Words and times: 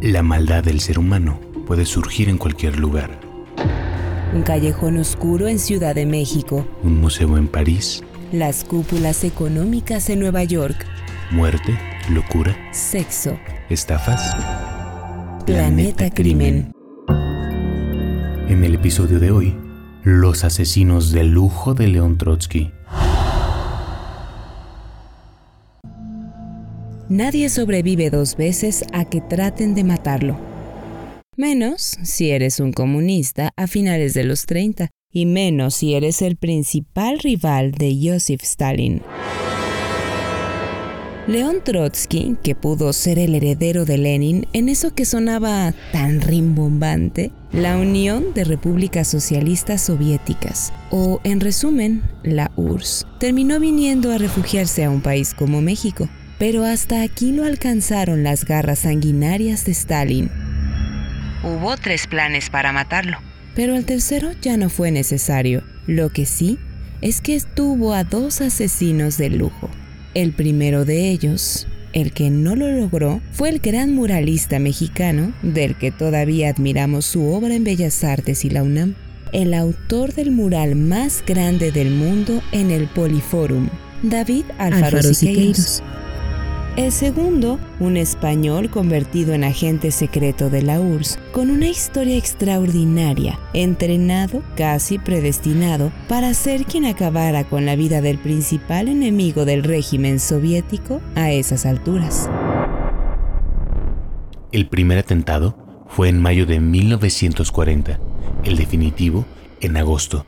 La 0.00 0.22
maldad 0.22 0.62
del 0.62 0.78
ser 0.78 0.96
humano 0.96 1.40
puede 1.66 1.84
surgir 1.84 2.28
en 2.28 2.38
cualquier 2.38 2.78
lugar. 2.78 3.18
Un 4.32 4.42
callejón 4.42 4.96
oscuro 4.96 5.48
en 5.48 5.58
Ciudad 5.58 5.96
de 5.96 6.06
México. 6.06 6.64
Un 6.84 7.00
museo 7.00 7.36
en 7.36 7.48
París. 7.48 8.04
Las 8.30 8.62
cúpulas 8.62 9.24
económicas 9.24 10.08
en 10.08 10.20
Nueva 10.20 10.44
York. 10.44 10.86
Muerte, 11.32 11.76
locura. 12.10 12.56
Sexo. 12.70 13.36
Estafas. 13.70 14.36
Planeta, 15.44 16.10
Crimen. 16.10 16.70
En 18.48 18.62
el 18.62 18.76
episodio 18.76 19.18
de 19.18 19.32
hoy, 19.32 19.56
los 20.04 20.44
asesinos 20.44 21.10
de 21.10 21.24
lujo 21.24 21.74
de 21.74 21.88
León 21.88 22.18
Trotsky. 22.18 22.70
Nadie 27.08 27.48
sobrevive 27.48 28.10
dos 28.10 28.36
veces 28.36 28.84
a 28.92 29.06
que 29.06 29.22
traten 29.22 29.74
de 29.74 29.82
matarlo. 29.82 30.38
Menos 31.38 31.96
si 32.02 32.30
eres 32.30 32.60
un 32.60 32.72
comunista 32.72 33.50
a 33.56 33.66
finales 33.66 34.12
de 34.12 34.24
los 34.24 34.44
30 34.44 34.90
y 35.10 35.24
menos 35.24 35.76
si 35.76 35.94
eres 35.94 36.20
el 36.20 36.36
principal 36.36 37.18
rival 37.18 37.72
de 37.72 37.98
Joseph 38.02 38.42
Stalin. 38.42 39.00
León 41.26 41.62
Trotsky, 41.64 42.36
que 42.42 42.54
pudo 42.54 42.92
ser 42.92 43.18
el 43.18 43.34
heredero 43.34 43.86
de 43.86 43.96
Lenin 43.96 44.46
en 44.52 44.68
eso 44.68 44.94
que 44.94 45.06
sonaba 45.06 45.72
tan 45.92 46.20
rimbombante, 46.20 47.32
la 47.52 47.78
Unión 47.78 48.34
de 48.34 48.44
Repúblicas 48.44 49.08
Socialistas 49.08 49.80
Soviéticas, 49.80 50.74
o 50.90 51.20
en 51.24 51.40
resumen, 51.40 52.02
la 52.22 52.50
URSS, 52.56 53.06
terminó 53.18 53.60
viniendo 53.60 54.12
a 54.12 54.18
refugiarse 54.18 54.84
a 54.84 54.90
un 54.90 55.00
país 55.00 55.32
como 55.32 55.62
México, 55.62 56.08
pero 56.38 56.64
hasta 56.64 57.02
aquí 57.02 57.32
lo 57.32 57.44
alcanzaron 57.44 58.22
las 58.22 58.44
garras 58.44 58.80
sanguinarias 58.80 59.64
de 59.64 59.72
Stalin. 59.72 60.30
Hubo 61.42 61.76
tres 61.76 62.06
planes 62.06 62.50
para 62.50 62.72
matarlo, 62.72 63.18
pero 63.54 63.76
el 63.76 63.84
tercero 63.84 64.30
ya 64.40 64.56
no 64.56 64.70
fue 64.70 64.90
necesario. 64.90 65.62
Lo 65.86 66.10
que 66.10 66.26
sí 66.26 66.58
es 67.00 67.20
que 67.20 67.34
estuvo 67.34 67.94
a 67.94 68.04
dos 68.04 68.40
asesinos 68.40 69.18
de 69.18 69.30
lujo. 69.30 69.70
El 70.14 70.32
primero 70.32 70.84
de 70.84 71.10
ellos, 71.10 71.66
el 71.92 72.12
que 72.12 72.30
no 72.30 72.56
lo 72.56 72.68
logró, 72.68 73.20
fue 73.32 73.50
el 73.50 73.60
gran 73.60 73.94
muralista 73.94 74.58
mexicano, 74.58 75.32
del 75.42 75.76
que 75.76 75.90
todavía 75.90 76.50
admiramos 76.50 77.04
su 77.04 77.26
obra 77.32 77.54
en 77.54 77.64
Bellas 77.64 78.02
Artes 78.04 78.44
y 78.44 78.50
la 78.50 78.62
UNAM, 78.62 78.94
el 79.32 79.54
autor 79.54 80.14
del 80.14 80.30
mural 80.30 80.74
más 80.74 81.22
grande 81.26 81.70
del 81.70 81.90
mundo 81.90 82.42
en 82.52 82.70
el 82.70 82.88
Poliforum, 82.88 83.68
David 84.02 84.44
Alfaro, 84.58 85.02
Siqueiros. 85.02 85.82
El 86.78 86.92
segundo, 86.92 87.58
un 87.80 87.96
español 87.96 88.70
convertido 88.70 89.34
en 89.34 89.42
agente 89.42 89.90
secreto 89.90 90.48
de 90.48 90.62
la 90.62 90.78
URSS, 90.80 91.18
con 91.32 91.50
una 91.50 91.66
historia 91.66 92.16
extraordinaria, 92.16 93.36
entrenado, 93.52 94.44
casi 94.54 94.96
predestinado, 95.00 95.90
para 96.08 96.32
ser 96.34 96.66
quien 96.66 96.84
acabara 96.84 97.42
con 97.42 97.66
la 97.66 97.74
vida 97.74 98.00
del 98.00 98.16
principal 98.18 98.86
enemigo 98.86 99.44
del 99.44 99.64
régimen 99.64 100.20
soviético 100.20 101.00
a 101.16 101.32
esas 101.32 101.66
alturas. 101.66 102.30
El 104.52 104.68
primer 104.68 104.98
atentado 104.98 105.58
fue 105.88 106.08
en 106.08 106.22
mayo 106.22 106.46
de 106.46 106.60
1940, 106.60 107.98
el 108.44 108.56
definitivo 108.56 109.26
en 109.60 109.76
agosto, 109.78 110.26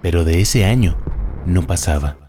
pero 0.00 0.24
de 0.24 0.40
ese 0.40 0.64
año 0.64 0.96
no 1.46 1.64
pasaba. 1.64 2.21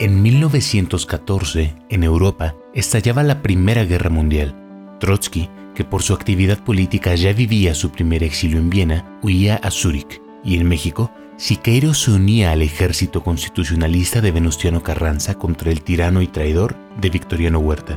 En 0.00 0.22
1914, 0.22 1.72
en 1.88 2.02
Europa, 2.02 2.56
estallaba 2.74 3.22
la 3.22 3.42
Primera 3.42 3.84
Guerra 3.84 4.10
Mundial. 4.10 4.52
Trotsky, 4.98 5.48
que 5.76 5.84
por 5.84 6.02
su 6.02 6.14
actividad 6.14 6.58
política 6.64 7.14
ya 7.14 7.32
vivía 7.32 7.76
su 7.76 7.90
primer 7.90 8.24
exilio 8.24 8.58
en 8.58 8.70
Viena, 8.70 9.20
huía 9.22 9.54
a 9.62 9.70
Zúrich, 9.70 10.20
y 10.42 10.56
en 10.56 10.68
México, 10.68 11.12
Siqueiros 11.36 12.02
se 12.02 12.10
unía 12.10 12.50
al 12.50 12.62
ejército 12.62 13.22
constitucionalista 13.22 14.20
de 14.20 14.32
Venustiano 14.32 14.82
Carranza 14.82 15.36
contra 15.36 15.70
el 15.70 15.82
tirano 15.82 16.22
y 16.22 16.26
traidor 16.26 16.74
de 17.00 17.10
Victoriano 17.10 17.60
Huerta. 17.60 17.96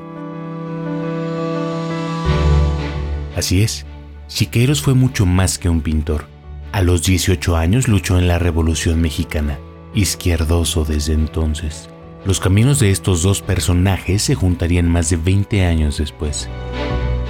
Así 3.36 3.64
es, 3.64 3.88
Siqueiros 4.28 4.84
fue 4.84 4.94
mucho 4.94 5.26
más 5.26 5.58
que 5.58 5.68
un 5.68 5.82
pintor. 5.82 6.28
A 6.72 6.84
los 6.84 7.02
18 7.02 7.58
años 7.58 7.88
luchó 7.88 8.20
en 8.20 8.28
la 8.28 8.38
Revolución 8.38 9.02
Mexicana 9.02 9.58
izquierdoso 9.94 10.86
desde 10.86 11.14
entonces. 11.14 11.90
Los 12.26 12.40
caminos 12.40 12.80
de 12.80 12.92
estos 12.92 13.24
dos 13.24 13.42
personajes 13.42 14.22
se 14.22 14.36
juntarían 14.36 14.90
más 14.90 15.10
de 15.10 15.18
20 15.18 15.64
años 15.66 15.98
después. 15.98 16.50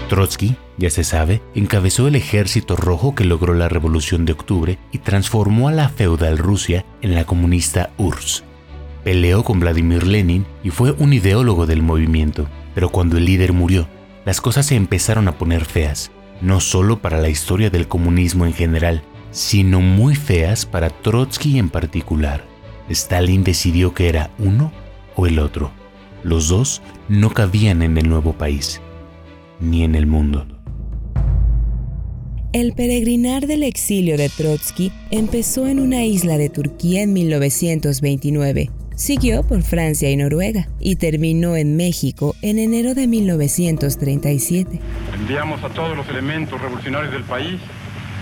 Trotsky, 0.09 0.55
ya 0.77 0.89
se 0.89 1.03
sabe, 1.03 1.41
encabezó 1.53 2.07
el 2.07 2.15
ejército 2.15 2.75
rojo 2.75 3.13
que 3.13 3.25
logró 3.25 3.53
la 3.53 3.67
Revolución 3.67 4.25
de 4.25 4.31
Octubre 4.33 4.79
y 4.91 4.99
transformó 4.99 5.67
a 5.67 5.71
la 5.71 5.89
feudal 5.89 6.37
Rusia 6.37 6.85
en 7.01 7.13
la 7.13 7.25
comunista 7.25 7.91
URSS. 7.97 8.43
Peleó 9.03 9.43
con 9.43 9.59
Vladimir 9.59 10.07
Lenin 10.07 10.45
y 10.63 10.69
fue 10.69 10.91
un 10.91 11.13
ideólogo 11.13 11.65
del 11.65 11.81
movimiento, 11.81 12.47
pero 12.73 12.89
cuando 12.89 13.17
el 13.17 13.25
líder 13.25 13.53
murió, 13.53 13.87
las 14.25 14.41
cosas 14.41 14.65
se 14.65 14.75
empezaron 14.75 15.27
a 15.27 15.37
poner 15.37 15.65
feas, 15.65 16.11
no 16.41 16.59
solo 16.59 16.99
para 17.01 17.17
la 17.17 17.29
historia 17.29 17.69
del 17.69 17.87
comunismo 17.87 18.45
en 18.45 18.53
general, 18.53 19.03
sino 19.37 19.81
muy 19.81 20.15
feas 20.15 20.65
para 20.65 20.89
Trotsky 20.89 21.59
en 21.59 21.69
particular. 21.69 22.43
Stalin 22.89 23.43
decidió 23.43 23.93
que 23.93 24.09
era 24.09 24.31
uno 24.39 24.71
o 25.15 25.27
el 25.27 25.37
otro. 25.37 25.69
Los 26.23 26.47
dos 26.47 26.81
no 27.07 27.29
cabían 27.29 27.83
en 27.83 27.99
el 27.99 28.09
nuevo 28.09 28.33
país, 28.33 28.81
ni 29.59 29.83
en 29.83 29.93
el 29.93 30.07
mundo. 30.07 30.47
El 32.51 32.73
peregrinar 32.73 33.45
del 33.45 33.61
exilio 33.61 34.17
de 34.17 34.29
Trotsky 34.29 34.91
empezó 35.11 35.67
en 35.67 35.79
una 35.81 36.03
isla 36.03 36.39
de 36.39 36.49
Turquía 36.49 37.03
en 37.03 37.13
1929, 37.13 38.71
siguió 38.95 39.43
por 39.43 39.61
Francia 39.61 40.09
y 40.09 40.15
Noruega 40.15 40.67
y 40.79 40.95
terminó 40.95 41.55
en 41.55 41.77
México 41.77 42.35
en 42.41 42.57
enero 42.57 42.95
de 42.95 43.05
1937. 43.05 44.79
Enviamos 45.13 45.63
a 45.63 45.69
todos 45.69 45.95
los 45.95 46.09
elementos 46.09 46.59
revolucionarios 46.59 47.13
del 47.13 47.23
país 47.23 47.59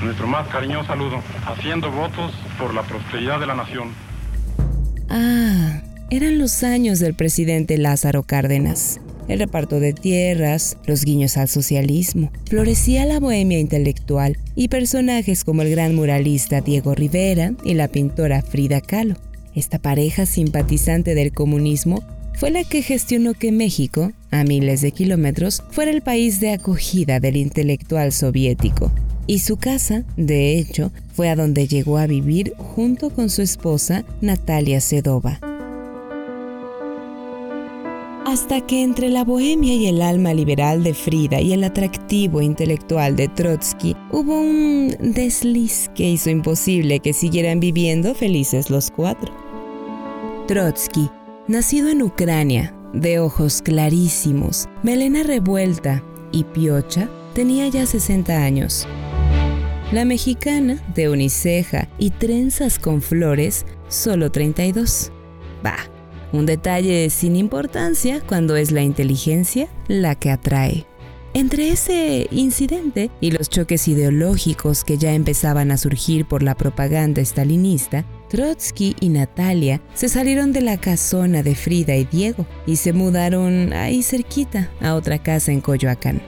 nuestro 0.06 0.28
más 0.28 0.48
cariñoso 0.48 0.88
saludo, 0.88 1.22
haciendo 1.46 1.92
votos 1.92 2.32
por 2.58 2.74
la 2.74 2.84
prosperidad 2.84 3.40
de 3.40 3.48
la 3.48 3.56
nación. 3.56 3.90
Ah, 5.10 5.82
eran 6.10 6.38
los 6.38 6.64
años 6.64 7.00
del 7.00 7.16
presidente 7.16 7.78
Lázaro 7.78 8.24
Cárdenas. 8.24 9.02
El 9.28 9.40
reparto 9.40 9.80
de 9.80 9.94
tierras, 9.94 10.78
los 10.86 11.04
guiños 11.04 11.38
al 11.38 11.50
socialismo, 11.50 12.32
florecía 12.48 13.06
la 13.06 13.20
bohemia 13.20 13.60
intelectual 13.60 14.38
y 14.56 14.68
personajes 14.68 15.44
como 15.44 15.64
el 15.64 15.72
gran 15.72 15.96
muralista 15.96 16.62
Diego 16.62 16.94
Rivera 16.94 17.54
y 17.64 17.74
la 17.74 17.88
pintora 17.88 18.44
Frida 18.44 18.82
Kahlo. 18.82 19.16
Esta 19.56 19.80
pareja 19.80 20.28
simpatizante 20.28 21.16
del 21.16 21.34
comunismo 21.34 22.04
fue 22.36 22.52
la 22.52 22.64
que 22.64 22.84
gestionó 22.84 23.34
que 23.34 23.52
México, 23.52 24.12
a 24.30 24.44
miles 24.44 24.82
de 24.82 24.92
kilómetros, 24.92 25.64
fuera 25.72 25.90
el 25.90 26.04
país 26.04 26.40
de 26.40 26.52
acogida 26.52 27.20
del 27.20 27.38
intelectual 27.38 28.12
soviético 28.12 28.92
y 29.28 29.40
su 29.40 29.58
casa, 29.58 30.04
de 30.18 30.58
hecho, 30.58 30.92
fue 31.14 31.30
a 31.30 31.36
donde 31.36 31.68
llegó 31.68 31.98
a 31.98 32.08
vivir 32.08 32.54
junto 32.58 33.10
con 33.10 33.30
su 33.30 33.42
esposa 33.42 34.06
Natalia 34.22 34.82
Sedova. 34.82 35.40
Hasta 38.26 38.62
que 38.62 38.84
entre 38.84 39.10
la 39.10 39.24
bohemia 39.24 39.76
y 39.76 39.86
el 39.88 40.02
alma 40.02 40.34
liberal 40.34 40.84
de 40.84 40.94
Frida 40.94 41.40
y 41.42 41.54
el 41.54 41.64
atractivo 41.64 42.42
intelectual 42.42 43.16
de 43.16 43.28
Trotsky 43.28 43.96
hubo 44.12 44.42
un 44.42 44.96
desliz 45.00 45.90
que 45.96 46.10
hizo 46.10 46.30
imposible 46.30 47.00
que 47.00 47.14
siguieran 47.14 47.60
viviendo 47.60 48.16
felices 48.16 48.70
los 48.70 48.90
cuatro. 48.90 49.32
Trotsky, 50.48 51.10
nacido 51.48 51.90
en 51.90 52.02
Ucrania, 52.02 52.76
de 52.94 53.20
ojos 53.20 53.62
clarísimos, 53.62 54.68
melena 54.84 55.24
revuelta 55.24 56.04
y 56.32 56.44
piocha, 56.46 57.10
tenía 57.34 57.68
ya 57.68 57.86
60 57.86 58.44
años. 58.44 58.88
La 59.92 60.04
mexicana, 60.04 60.84
de 60.96 61.10
uniceja 61.10 61.88
y 62.00 62.10
trenzas 62.10 62.80
con 62.80 63.04
flores, 63.04 63.68
solo 63.88 64.32
32. 64.32 65.12
Bah, 65.62 65.78
un 66.34 66.48
detalle 66.48 67.12
sin 67.12 67.36
importancia 67.36 68.20
cuando 68.22 68.56
es 68.56 68.72
la 68.72 68.82
inteligencia 68.82 69.68
la 69.88 70.16
que 70.16 70.32
atrae. 70.32 70.88
Entre 71.36 71.70
ese 71.70 72.28
incidente 72.32 73.12
y 73.22 73.30
los 73.30 73.48
choques 73.48 73.88
ideológicos 73.88 74.84
que 74.84 74.98
ya 74.98 75.14
empezaban 75.14 75.70
a 75.70 75.78
surgir 75.78 76.26
por 76.26 76.42
la 76.42 76.56
propaganda 76.56 77.22
estalinista, 77.22 78.06
Trotsky 78.30 78.96
y 79.00 79.10
Natalia 79.10 79.82
se 79.94 80.10
salieron 80.10 80.52
de 80.52 80.62
la 80.62 80.78
casona 80.78 81.44
de 81.44 81.54
Frida 81.54 81.96
y 81.96 82.06
Diego 82.06 82.48
y 82.66 82.78
se 82.78 82.92
mudaron 82.92 83.72
ahí 83.74 84.02
cerquita 84.02 84.72
a 84.82 84.96
otra 84.96 85.20
casa 85.22 85.52
en 85.52 85.62
Coyoacán. 85.62 86.22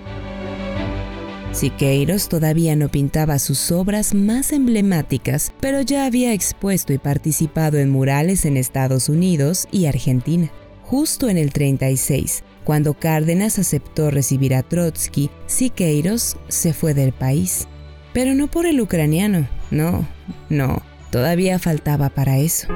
Siqueiros 1.58 2.30
todavía 2.30 2.76
no 2.76 2.88
pintaba 2.88 3.40
sus 3.40 3.72
obras 3.72 4.14
más 4.14 4.52
emblemáticas, 4.52 5.52
pero 5.60 5.82
ya 5.82 6.06
había 6.06 6.32
expuesto 6.32 6.94
y 6.94 7.00
participado 7.00 7.80
en 7.80 7.90
murales 7.90 8.46
en 8.46 8.58
Estados 8.58 9.10
Unidos 9.10 9.68
y 9.72 9.88
Argentina. 9.88 10.52
Justo 10.84 11.30
en 11.30 11.40
el 11.40 11.52
36, 11.52 12.44
Cuando 12.64 12.94
Cárdenas 12.94 13.58
aceptó 13.58 14.12
recibir 14.12 14.54
a 14.54 14.62
Trotsky, 14.62 15.32
Siqueiros 15.48 16.38
se 16.48 16.74
fue 16.74 16.94
del 16.94 17.12
país. 17.12 17.68
Pero 18.14 18.36
no 18.36 18.46
por 18.46 18.68
el 18.68 18.80
ucraniano, 18.80 19.48
no, 19.72 20.08
no, 20.50 20.84
todavía 21.10 21.58
faltaba 21.58 22.10
para 22.12 22.38
eso. 22.38 22.68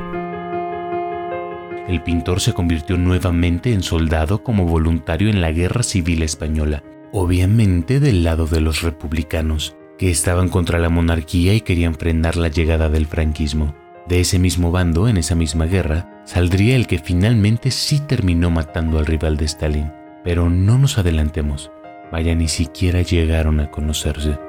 El 1.88 2.01
pintor 2.01 2.42
se 2.42 2.54
convirtió 2.54 2.98
nuevamente 2.98 3.74
en 3.74 3.84
soldado 3.84 4.44
como 4.44 4.66
voluntario 4.66 5.30
en 5.30 5.39
la 5.39 5.51
Guerra 5.51 5.84
Civil 5.84 6.24
Española, 6.24 6.81
obviamente 7.12 8.00
del 8.00 8.24
lado 8.24 8.48
de 8.48 8.62
los 8.62 8.81
republicanos, 8.81 9.75
que 9.98 10.10
estaban 10.10 10.50
contra 10.50 10.80
la 10.80 10.90
monarquía 10.90 11.54
y 11.54 11.62
querían 11.62 11.96
frenar 11.96 12.36
la 12.36 12.48
llegada 12.48 12.90
del 12.90 13.06
franquismo. 13.06 13.75
De 14.08 14.19
ese 14.19 14.40
mismo 14.40 14.72
bando, 14.72 15.08
en 15.08 15.18
esa 15.18 15.36
misma 15.36 15.66
guerra, 15.66 16.24
saldría 16.25 16.75
el 16.75 16.88
que 16.88 16.98
finalmente 16.98 17.69
sí 17.69 18.00
terminó 18.00 18.50
matando 18.50 18.98
al 18.98 19.06
rival 19.06 19.38
de 19.38 19.46
Stalin. 19.46 19.92
Pero 20.24 20.50
no 20.50 20.78
nos 20.78 20.98
adelantemos, 20.98 21.72
vaya 22.12 22.34
ni 22.34 22.48
siquiera 22.48 23.02
llegaron 23.02 23.60
a 23.60 23.69
conocerse. 23.69 24.40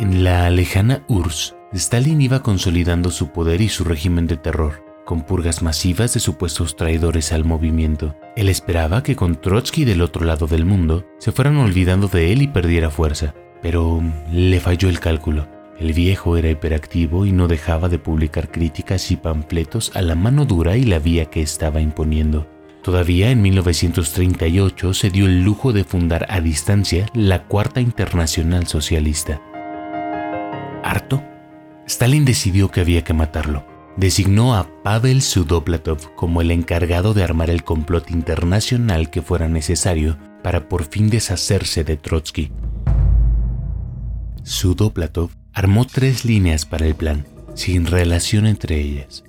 En 0.00 0.24
la 0.24 0.48
lejana 0.50 1.02
URSS, 1.08 1.56
Stalin 1.72 2.20
iba 2.22 2.42
consolidando 2.42 3.10
su 3.10 3.28
poder 3.32 3.60
y 3.60 3.68
su 3.68 3.84
régimen 3.84 4.26
de 4.26 4.36
terror, 4.36 4.85
con 5.06 5.22
purgas 5.22 5.62
masivas 5.62 6.12
de 6.12 6.20
supuestos 6.20 6.76
traidores 6.76 7.32
al 7.32 7.46
movimiento. 7.46 8.14
Él 8.36 8.50
esperaba 8.50 9.02
que 9.02 9.16
con 9.16 9.40
Trotsky 9.40 9.86
del 9.86 10.02
otro 10.02 10.26
lado 10.26 10.46
del 10.46 10.66
mundo 10.66 11.06
se 11.18 11.32
fueran 11.32 11.56
olvidando 11.56 12.08
de 12.08 12.32
él 12.32 12.42
y 12.42 12.48
perdiera 12.48 12.90
fuerza, 12.90 13.34
pero 13.62 14.02
le 14.30 14.60
falló 14.60 14.90
el 14.90 15.00
cálculo. 15.00 15.48
El 15.78 15.92
viejo 15.92 16.36
era 16.36 16.50
hiperactivo 16.50 17.24
y 17.24 17.32
no 17.32 17.48
dejaba 17.48 17.88
de 17.88 17.98
publicar 17.98 18.50
críticas 18.50 19.10
y 19.10 19.16
panfletos 19.16 19.92
a 19.94 20.02
la 20.02 20.14
mano 20.14 20.44
dura 20.44 20.76
y 20.76 20.84
la 20.84 20.98
vía 20.98 21.26
que 21.26 21.40
estaba 21.40 21.80
imponiendo. 21.80 22.46
Todavía 22.82 23.30
en 23.30 23.42
1938 23.42 24.94
se 24.94 25.10
dio 25.10 25.26
el 25.26 25.42
lujo 25.42 25.72
de 25.72 25.84
fundar 25.84 26.26
a 26.28 26.40
distancia 26.40 27.06
la 27.14 27.44
Cuarta 27.44 27.80
Internacional 27.80 28.66
Socialista. 28.66 29.40
Harto, 30.82 31.22
Stalin 31.86 32.24
decidió 32.24 32.70
que 32.70 32.80
había 32.80 33.04
que 33.04 33.12
matarlo. 33.12 33.75
Designó 33.96 34.54
a 34.54 34.68
Pavel 34.82 35.22
Sudoplatov 35.22 36.14
como 36.16 36.42
el 36.42 36.50
encargado 36.50 37.14
de 37.14 37.24
armar 37.24 37.48
el 37.48 37.64
complot 37.64 38.10
internacional 38.10 39.08
que 39.08 39.22
fuera 39.22 39.48
necesario 39.48 40.18
para 40.42 40.68
por 40.68 40.84
fin 40.84 41.08
deshacerse 41.08 41.82
de 41.82 41.96
Trotsky. 41.96 42.52
Sudoplatov 44.42 45.30
armó 45.54 45.86
tres 45.86 46.26
líneas 46.26 46.66
para 46.66 46.86
el 46.86 46.94
plan, 46.94 47.26
sin 47.54 47.86
relación 47.86 48.46
entre 48.46 48.78
ellas. 48.78 49.24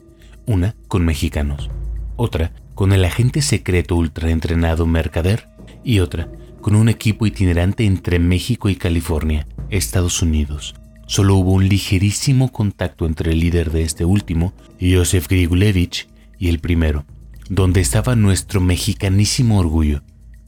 Una 0.46 0.76
con 0.90 1.06
mexicanos, 1.06 1.70
otra 2.18 2.52
con 2.76 2.92
el 2.92 3.06
agente 3.06 3.42
secreto 3.42 3.96
ultraentrenado 3.96 4.86
Mercader 4.86 5.48
y 5.86 6.00
otra 6.00 6.30
con 6.60 6.76
un 6.76 6.90
equipo 6.90 7.26
itinerante 7.26 7.86
entre 7.86 8.20
México 8.20 8.68
y 8.68 8.76
California, 8.76 9.48
Estados 9.70 10.22
Unidos. 10.22 10.76
Solo 11.08 11.36
hubo 11.36 11.54
un 11.54 11.68
ligerísimo 11.68 12.52
contacto 12.52 13.06
entre 13.06 13.32
el 13.32 13.40
líder 13.40 13.72
de 13.72 13.82
este 13.82 14.06
último, 14.06 14.54
Josef 14.80 15.28
Grigulevich, 15.28 16.08
y 16.38 16.50
el 16.50 16.60
primero, 16.60 17.06
donde 17.50 17.82
estaba 17.82 18.16
nuestro 18.16 18.62
mexicanísimo 18.62 19.58
orgullo, 19.58 20.04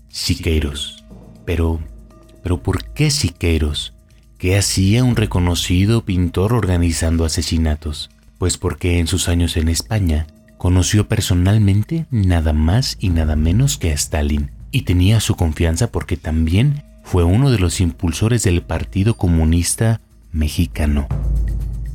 Siqueiros. 0.09 1.06
Pero, 1.45 1.79
pero 2.44 2.61
¿por 2.61 2.83
qué 2.94 3.09
Siqueiros? 3.09 3.94
¿Qué 4.38 4.57
hacía 4.57 5.03
un 5.03 5.15
reconocido 5.15 6.03
pintor 6.03 6.53
organizando 6.53 7.25
asesinatos? 7.25 8.09
Pues 8.38 8.57
porque 8.57 9.00
en 9.00 9.07
sus 9.07 9.29
años 9.29 9.57
en 9.57 9.69
España 9.69 10.27
conoció 10.57 11.07
personalmente 11.07 12.06
nada 12.11 12.51
más 12.53 12.97
y 13.00 13.09
nada 13.09 13.35
menos 13.35 13.77
que 13.77 13.91
a 13.91 13.94
Stalin 13.94 14.51
y 14.71 14.81
tenía 14.81 15.19
su 15.19 15.35
confianza 15.35 15.91
porque 15.91 16.17
también 16.17 16.83
fue 17.03 17.23
uno 17.23 17.50
de 17.50 17.59
los 17.59 17.79
impulsores 17.79 18.44
del 18.44 18.61
Partido 18.61 19.15
Comunista 19.15 20.01
Mexicano. 20.31 21.07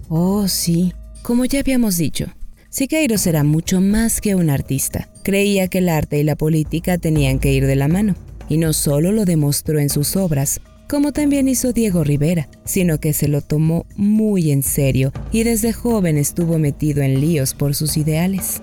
Oh, 0.08 0.48
sí, 0.48 0.92
como 1.22 1.44
ya 1.44 1.60
habíamos 1.60 1.96
dicho, 1.96 2.26
Siqueiros 2.68 3.26
era 3.26 3.44
mucho 3.44 3.80
más 3.80 4.20
que 4.20 4.34
un 4.34 4.50
artista. 4.50 5.08
Creía 5.22 5.68
que 5.68 5.78
el 5.78 5.88
arte 5.88 6.18
y 6.18 6.24
la 6.24 6.36
política 6.36 6.98
tenían 6.98 7.38
que 7.38 7.52
ir 7.52 7.66
de 7.66 7.76
la 7.76 7.88
mano, 7.88 8.16
y 8.48 8.58
no 8.58 8.72
solo 8.72 9.12
lo 9.12 9.24
demostró 9.24 9.78
en 9.78 9.88
sus 9.88 10.16
obras, 10.16 10.60
como 10.88 11.12
también 11.12 11.48
hizo 11.48 11.72
Diego 11.72 12.04
Rivera, 12.04 12.48
sino 12.64 12.98
que 12.98 13.12
se 13.12 13.28
lo 13.28 13.40
tomó 13.40 13.86
muy 13.96 14.50
en 14.50 14.62
serio 14.62 15.12
y 15.32 15.44
desde 15.44 15.72
joven 15.72 16.18
estuvo 16.18 16.58
metido 16.58 17.02
en 17.02 17.20
líos 17.20 17.54
por 17.54 17.74
sus 17.74 17.96
ideales. 17.96 18.60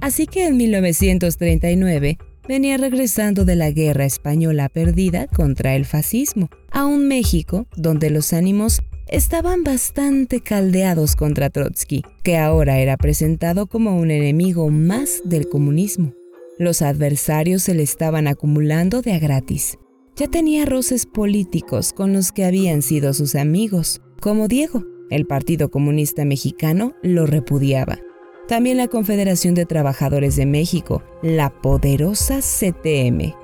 Así 0.00 0.26
que 0.26 0.46
en 0.46 0.56
1939 0.56 2.18
venía 2.48 2.76
regresando 2.78 3.44
de 3.44 3.54
la 3.54 3.70
guerra 3.70 4.06
española 4.06 4.68
perdida 4.68 5.26
contra 5.26 5.76
el 5.76 5.84
fascismo, 5.84 6.48
a 6.72 6.86
un 6.86 7.06
México 7.06 7.66
donde 7.76 8.10
los 8.10 8.32
ánimos 8.32 8.80
estaban 9.06 9.62
bastante 9.62 10.40
caldeados 10.40 11.14
contra 11.14 11.50
Trotsky, 11.50 12.02
que 12.24 12.38
ahora 12.38 12.78
era 12.78 12.96
presentado 12.96 13.66
como 13.66 13.96
un 13.96 14.10
enemigo 14.10 14.68
más 14.70 15.22
del 15.24 15.48
comunismo. 15.48 16.14
Los 16.58 16.82
adversarios 16.82 17.62
se 17.62 17.74
le 17.74 17.84
estaban 17.84 18.26
acumulando 18.26 19.02
de 19.02 19.12
a 19.12 19.18
gratis 19.18 19.78
ya 20.18 20.26
tenía 20.26 20.64
roces 20.64 21.06
políticos 21.06 21.92
con 21.92 22.12
los 22.12 22.32
que 22.32 22.44
habían 22.44 22.82
sido 22.82 23.14
sus 23.14 23.36
amigos, 23.36 24.00
como 24.20 24.48
Diego. 24.48 24.84
El 25.10 25.26
Partido 25.26 25.70
Comunista 25.70 26.24
Mexicano 26.24 26.92
lo 27.04 27.24
repudiaba. 27.24 28.00
También 28.48 28.78
la 28.78 28.88
Confederación 28.88 29.54
de 29.54 29.66
Trabajadores 29.66 30.34
de 30.34 30.46
México, 30.46 31.02
la 31.20 31.50
poderosa 31.50 32.40
CTM. 32.40 33.34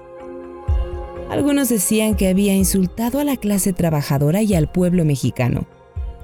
Algunos 1.28 1.68
decían 1.68 2.14
que 2.14 2.28
había 2.28 2.54
insultado 2.54 3.20
a 3.20 3.24
la 3.24 3.36
clase 3.36 3.74
trabajadora 3.74 4.40
y 4.40 4.54
al 4.54 4.72
pueblo 4.72 5.04
mexicano, 5.04 5.66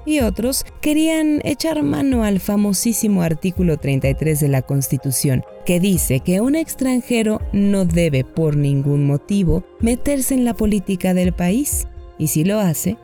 y 0.07 0.21
otros 0.21 0.65
querían 0.81 1.43
echar 1.45 1.83
mano 1.83 2.25
al 2.25 2.41
famosísimo 2.41 3.21
artículo 3.21 3.77
33 3.77 4.41
de 4.41 4.49
la 4.49 4.63
Constitución, 4.63 5.45
que 5.67 5.79
dice 5.79 6.21
que 6.21 6.41
un 6.41 6.55
extranjero 6.55 7.43
no 7.53 7.85
debe 7.85 8.25
por 8.25 8.57
ningún 8.57 9.07
motivo 9.07 9.63
meterse 9.81 10.33
en 10.33 10.47
la 10.47 10.55
política 10.55 11.13
del 11.13 11.35
país, 11.35 11.87
y 12.19 12.29
si 12.29 12.45
lo 12.45 12.59
hace, 12.61 12.97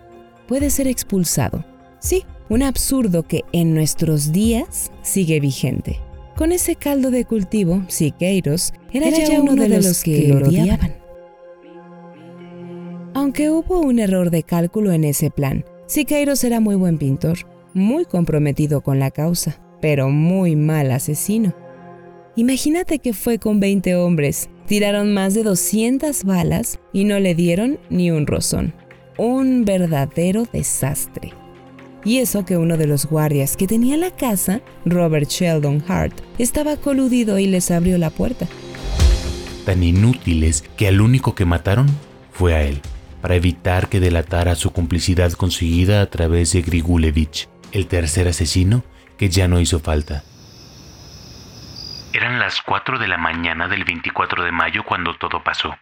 puede 0.48 0.70
ser 0.70 0.88
expulsado. 0.88 1.66
Sí, 1.98 2.24
un 2.48 2.62
absurdo 2.62 3.22
que 3.24 3.44
en 3.52 3.74
nuestros 3.74 4.32
días 4.32 4.90
sigue 5.02 5.40
vigente. 5.40 6.00
Con 6.36 6.52
ese 6.52 6.76
caldo 6.76 7.10
de 7.10 7.24
cultivo, 7.24 7.82
Siqueiros 7.88 8.72
era, 8.92 9.08
ya, 9.08 9.40
uno, 9.40 9.56
de, 9.56 9.68
los, 9.68 10.02
que, 10.02 10.28
lo 10.28 10.46
odiaban. 10.46 10.94
Aunque 13.14 13.50
hubo 13.50 13.80
un 13.80 13.98
error 13.98 14.30
de 14.30 14.42
cálculo 14.42 14.92
en 14.92 15.04
ese 15.04 15.30
plan, 15.30 15.64
Siqueiros 15.86 16.44
era 16.44 16.60
muy 16.60 16.74
buen 16.74 16.98
pintor, 16.98 17.38
muy 17.72 18.04
comprometido 18.04 18.82
con 18.82 18.98
la 18.98 19.10
causa, 19.10 19.58
pero 19.80 20.10
muy 20.10 20.56
mal 20.56 20.90
asesino. 20.90 21.54
Imagínate 22.36 22.98
que 22.98 23.14
fue 23.14 23.38
con 23.38 23.60
20 23.60 23.96
hombres, 23.96 24.50
tiraron 24.66 25.14
más 25.14 25.32
de 25.32 25.42
200 25.42 26.24
balas 26.24 26.78
y 26.92 27.04
no 27.04 27.18
le 27.18 27.34
dieron 27.34 27.78
ni 27.88 28.10
un 28.10 28.26
rozón. 28.26 28.74
Un 29.16 29.64
verdadero 29.64 30.44
desastre. 30.52 31.32
Y 32.06 32.18
eso 32.18 32.44
que 32.44 32.56
uno 32.56 32.76
de 32.76 32.86
los 32.86 33.06
guardias 33.06 33.56
que 33.56 33.66
tenía 33.66 33.96
la 33.96 34.12
casa, 34.12 34.60
Robert 34.84 35.28
Sheldon 35.28 35.82
Hart, 35.88 36.14
estaba 36.38 36.76
coludido 36.76 37.40
y 37.40 37.48
les 37.48 37.72
abrió 37.72 37.98
la 37.98 38.10
puerta. 38.10 38.46
Tan 39.64 39.82
inútiles 39.82 40.62
que 40.76 40.86
al 40.86 41.00
único 41.00 41.34
que 41.34 41.44
mataron 41.44 41.88
fue 42.30 42.54
a 42.54 42.62
él 42.62 42.80
para 43.20 43.34
evitar 43.34 43.88
que 43.88 43.98
delatara 43.98 44.54
su 44.54 44.70
complicidad 44.70 45.32
conseguida 45.32 46.00
a 46.00 46.06
través 46.06 46.52
de 46.52 46.62
Grigulevich, 46.62 47.48
el 47.72 47.88
tercer 47.88 48.28
asesino 48.28 48.84
que 49.18 49.28
ya 49.28 49.48
no 49.48 49.58
hizo 49.58 49.80
falta. 49.80 50.22
Eran 52.12 52.38
las 52.38 52.62
4 52.64 53.00
de 53.00 53.08
la 53.08 53.18
mañana 53.18 53.66
del 53.66 53.82
24 53.82 54.44
de 54.44 54.52
mayo 54.52 54.84
cuando 54.86 55.16
todo 55.18 55.42
pasó. 55.42 55.74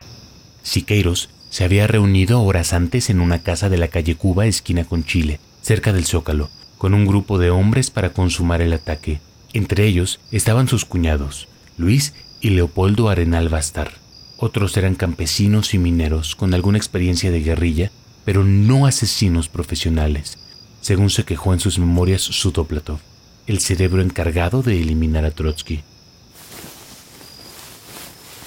Siqueiros 0.62 1.28
se 1.50 1.64
había 1.64 1.87
reunido 1.87 2.40
horas 2.40 2.73
antes 2.73 3.11
en 3.11 3.21
una 3.21 3.43
casa 3.43 3.69
de 3.69 3.76
la 3.76 3.88
calle 3.88 4.16
Cuba, 4.16 4.47
esquina 4.47 4.85
con 4.85 5.04
Chile, 5.04 5.38
cerca 5.64 5.94
del 5.94 6.04
Zócalo, 6.04 6.50
con 6.76 6.92
un 6.92 7.06
grupo 7.06 7.38
de 7.38 7.49
hombres 7.49 7.90
para 7.90 8.12
consumar 8.12 8.61
el 8.61 8.75
ataque. 8.75 9.21
Entre 9.54 9.87
ellos 9.87 10.21
estaban 10.30 10.68
sus 10.68 10.85
cuñados, 10.85 11.49
Luis 11.78 12.12
y 12.42 12.50
Leopoldo 12.50 13.09
Arenal 13.09 13.49
Bastar. 13.49 13.92
Otros 14.37 14.76
eran 14.76 14.94
campesinos 14.94 15.73
y 15.73 15.78
mineros 15.78 16.37
con 16.37 16.52
alguna 16.52 16.76
experiencia 16.76 17.30
de 17.30 17.40
guerrilla, 17.40 17.90
pero 18.26 18.44
no 18.44 18.87
asesinos 18.87 19.49
profesionales, 19.49 20.38
según 20.83 21.09
se 21.09 21.25
quejó 21.25 21.54
en 21.54 21.61
sus 21.61 21.78
memorias 21.78 22.21
Sudoplatov, 22.21 22.99
el 23.47 23.61
cerebro 23.61 24.02
encargado 24.02 24.62
de 24.62 24.83
eliminar 24.83 25.25
a 25.25 25.30
Trotsky. 25.30 25.83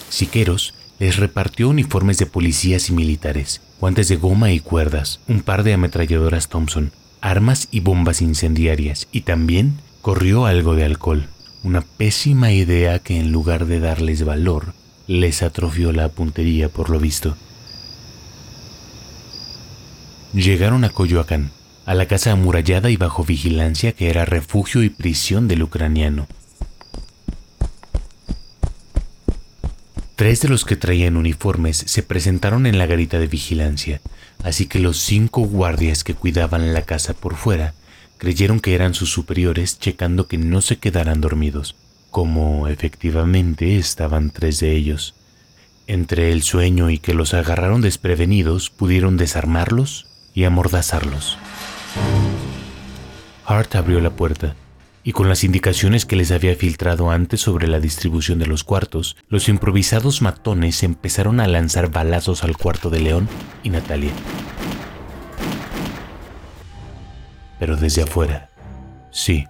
Siqueros 0.09 0.75
les 0.99 1.17
repartió 1.17 1.69
uniformes 1.69 2.19
de 2.19 2.27
policías 2.27 2.89
y 2.89 2.93
militares, 2.93 3.61
guantes 3.79 4.07
de 4.07 4.17
goma 4.17 4.51
y 4.51 4.59
cuerdas, 4.59 5.19
un 5.27 5.41
par 5.41 5.63
de 5.63 5.73
ametralladoras 5.73 6.47
Thompson, 6.47 6.91
armas 7.27 7.67
y 7.71 7.81
bombas 7.81 8.21
incendiarias, 8.21 9.07
y 9.11 9.21
también 9.21 9.79
corrió 10.01 10.45
algo 10.45 10.75
de 10.75 10.85
alcohol. 10.85 11.27
Una 11.63 11.81
pésima 11.81 12.51
idea 12.51 12.99
que 12.99 13.19
en 13.19 13.31
lugar 13.31 13.65
de 13.65 13.79
darles 13.81 14.23
valor, 14.23 14.73
les 15.07 15.43
atrofió 15.43 15.91
la 15.91 16.09
puntería 16.09 16.69
por 16.69 16.89
lo 16.89 16.99
visto. 16.99 17.35
Llegaron 20.33 20.83
a 20.83 20.89
Coyoacán, 20.89 21.51
a 21.85 21.93
la 21.95 22.05
casa 22.05 22.31
amurallada 22.31 22.89
y 22.89 22.97
bajo 22.97 23.23
vigilancia 23.23 23.91
que 23.91 24.09
era 24.09 24.23
refugio 24.23 24.83
y 24.83 24.89
prisión 24.89 25.47
del 25.47 25.63
ucraniano. 25.63 26.27
Tres 30.17 30.41
de 30.41 30.49
los 30.49 30.65
que 30.65 30.75
traían 30.75 31.15
uniformes 31.15 31.77
se 31.77 32.01
presentaron 32.01 32.65
en 32.65 32.79
la 32.79 32.87
garita 32.87 33.19
de 33.19 33.27
vigilancia, 33.27 34.01
así 34.43 34.65
que 34.65 34.79
los 34.79 34.97
cinco 34.97 35.41
guardias 35.41 36.03
que 36.03 36.15
cuidaban 36.15 36.73
la 36.73 36.81
casa 36.81 37.13
por 37.13 37.35
fuera 37.35 37.75
creyeron 38.17 38.59
que 38.59 38.73
eran 38.73 38.95
sus 38.95 39.11
superiores 39.11 39.77
checando 39.77 40.27
que 40.27 40.39
no 40.39 40.61
se 40.61 40.77
quedaran 40.77 41.21
dormidos, 41.21 41.75
como 42.09 42.67
efectivamente 42.67 43.77
estaban 43.77 44.31
tres 44.31 44.59
de 44.59 44.75
ellos. 44.75 45.13
Entre 45.85 46.31
el 46.31 46.41
sueño 46.41 46.89
y 46.89 46.97
que 46.97 47.13
los 47.13 47.35
agarraron 47.35 47.81
desprevenidos, 47.81 48.71
pudieron 48.71 49.17
desarmarlos 49.17 50.07
y 50.33 50.45
amordazarlos. 50.45 51.37
Hart 53.45 53.75
abrió 53.75 53.99
la 53.99 54.09
puerta 54.09 54.55
y 55.07 55.13
con 55.13 55.29
las 55.29 55.45
indicaciones 55.45 56.05
que 56.05 56.17
les 56.17 56.31
había 56.31 56.53
filtrado 56.53 57.11
antes 57.11 57.39
sobre 57.39 57.69
la 57.69 57.79
distribución 57.79 58.39
de 58.39 58.45
los 58.45 58.65
cuartos, 58.65 59.15
los 59.29 59.47
improvisados 59.47 60.21
matones 60.21 60.83
empezaron 60.83 61.39
a 61.39 61.47
lanzar 61.47 61.89
balazos 61.89 62.43
al 62.43 62.57
cuarto 62.57 62.89
de 62.89 62.99
León 62.99 63.29
y 63.63 63.69
Natalia. 63.69 64.11
Pero 67.57 67.77
desde 67.77 68.01
afuera, 68.01 68.49
sí, 69.09 69.45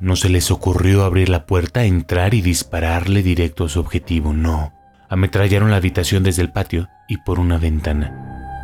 no 0.00 0.16
se 0.16 0.30
les 0.30 0.50
ocurrió 0.50 1.04
abrir 1.04 1.28
la 1.28 1.46
puerta, 1.46 1.84
entrar 1.84 2.34
y 2.34 2.42
dispararle 2.42 3.22
directo 3.22 3.66
a 3.66 3.68
su 3.68 3.78
objetivo, 3.78 4.32
no. 4.32 4.72
Ametrallaron 5.08 5.70
la 5.70 5.76
habitación 5.76 6.24
desde 6.24 6.42
el 6.42 6.50
patio 6.50 6.88
y 7.06 7.18
por 7.18 7.38
una 7.38 7.56
ventana. 7.56 8.56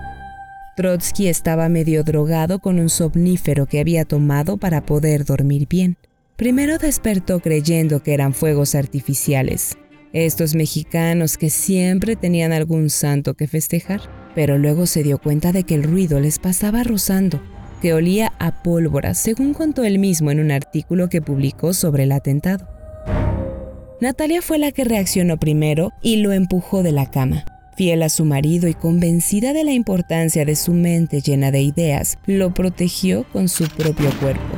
Trotsky 0.76 1.28
estaba 1.28 1.68
medio 1.68 2.02
drogado 2.02 2.58
con 2.58 2.80
un 2.80 2.88
somnífero 2.88 3.66
que 3.66 3.78
había 3.78 4.04
tomado 4.04 4.56
para 4.56 4.80
poder 4.80 5.24
dormir 5.24 5.68
bien. 5.68 5.96
Primero 6.36 6.78
despertó 6.78 7.38
creyendo 7.38 8.02
que 8.02 8.12
eran 8.12 8.34
fuegos 8.34 8.74
artificiales, 8.74 9.78
estos 10.12 10.56
mexicanos 10.56 11.38
que 11.38 11.48
siempre 11.48 12.16
tenían 12.16 12.52
algún 12.52 12.90
santo 12.90 13.34
que 13.34 13.46
festejar, 13.46 14.00
pero 14.34 14.58
luego 14.58 14.86
se 14.86 15.04
dio 15.04 15.18
cuenta 15.18 15.52
de 15.52 15.62
que 15.62 15.76
el 15.76 15.84
ruido 15.84 16.18
les 16.18 16.40
pasaba 16.40 16.82
rozando, 16.82 17.40
que 17.80 17.94
olía 17.94 18.32
a 18.40 18.64
pólvora, 18.64 19.14
según 19.14 19.54
contó 19.54 19.84
él 19.84 20.00
mismo 20.00 20.32
en 20.32 20.40
un 20.40 20.50
artículo 20.50 21.08
que 21.08 21.22
publicó 21.22 21.72
sobre 21.72 22.02
el 22.02 22.10
atentado. 22.10 22.68
Natalia 24.00 24.42
fue 24.42 24.58
la 24.58 24.72
que 24.72 24.82
reaccionó 24.82 25.38
primero 25.38 25.92
y 26.02 26.16
lo 26.16 26.32
empujó 26.32 26.82
de 26.82 26.90
la 26.90 27.12
cama. 27.12 27.44
Fiel 27.76 28.02
a 28.02 28.08
su 28.08 28.24
marido 28.24 28.66
y 28.66 28.74
convencida 28.74 29.52
de 29.52 29.62
la 29.62 29.72
importancia 29.72 30.44
de 30.44 30.56
su 30.56 30.72
mente 30.72 31.20
llena 31.20 31.52
de 31.52 31.62
ideas, 31.62 32.18
lo 32.26 32.52
protegió 32.52 33.24
con 33.32 33.48
su 33.48 33.68
propio 33.68 34.10
cuerpo. 34.18 34.56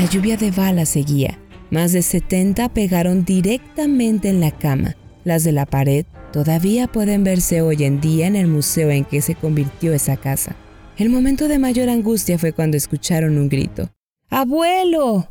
La 0.00 0.06
lluvia 0.06 0.38
de 0.38 0.50
balas 0.50 0.88
seguía. 0.88 1.38
Más 1.70 1.92
de 1.92 2.00
70 2.00 2.70
pegaron 2.70 3.22
directamente 3.22 4.30
en 4.30 4.40
la 4.40 4.50
cama. 4.50 4.96
Las 5.24 5.44
de 5.44 5.52
la 5.52 5.66
pared 5.66 6.06
todavía 6.32 6.86
pueden 6.86 7.22
verse 7.22 7.60
hoy 7.60 7.84
en 7.84 8.00
día 8.00 8.26
en 8.26 8.34
el 8.34 8.46
museo 8.46 8.88
en 8.88 9.04
que 9.04 9.20
se 9.20 9.34
convirtió 9.34 9.92
esa 9.92 10.16
casa. 10.16 10.56
El 10.96 11.10
momento 11.10 11.48
de 11.48 11.58
mayor 11.58 11.90
angustia 11.90 12.38
fue 12.38 12.54
cuando 12.54 12.78
escucharon 12.78 13.36
un 13.36 13.50
grito. 13.50 13.90
¡Abuelo! 14.30 15.28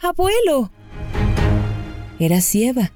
¡Abuelo! 0.00 0.70
Era 2.18 2.42
Sieva, 2.42 2.92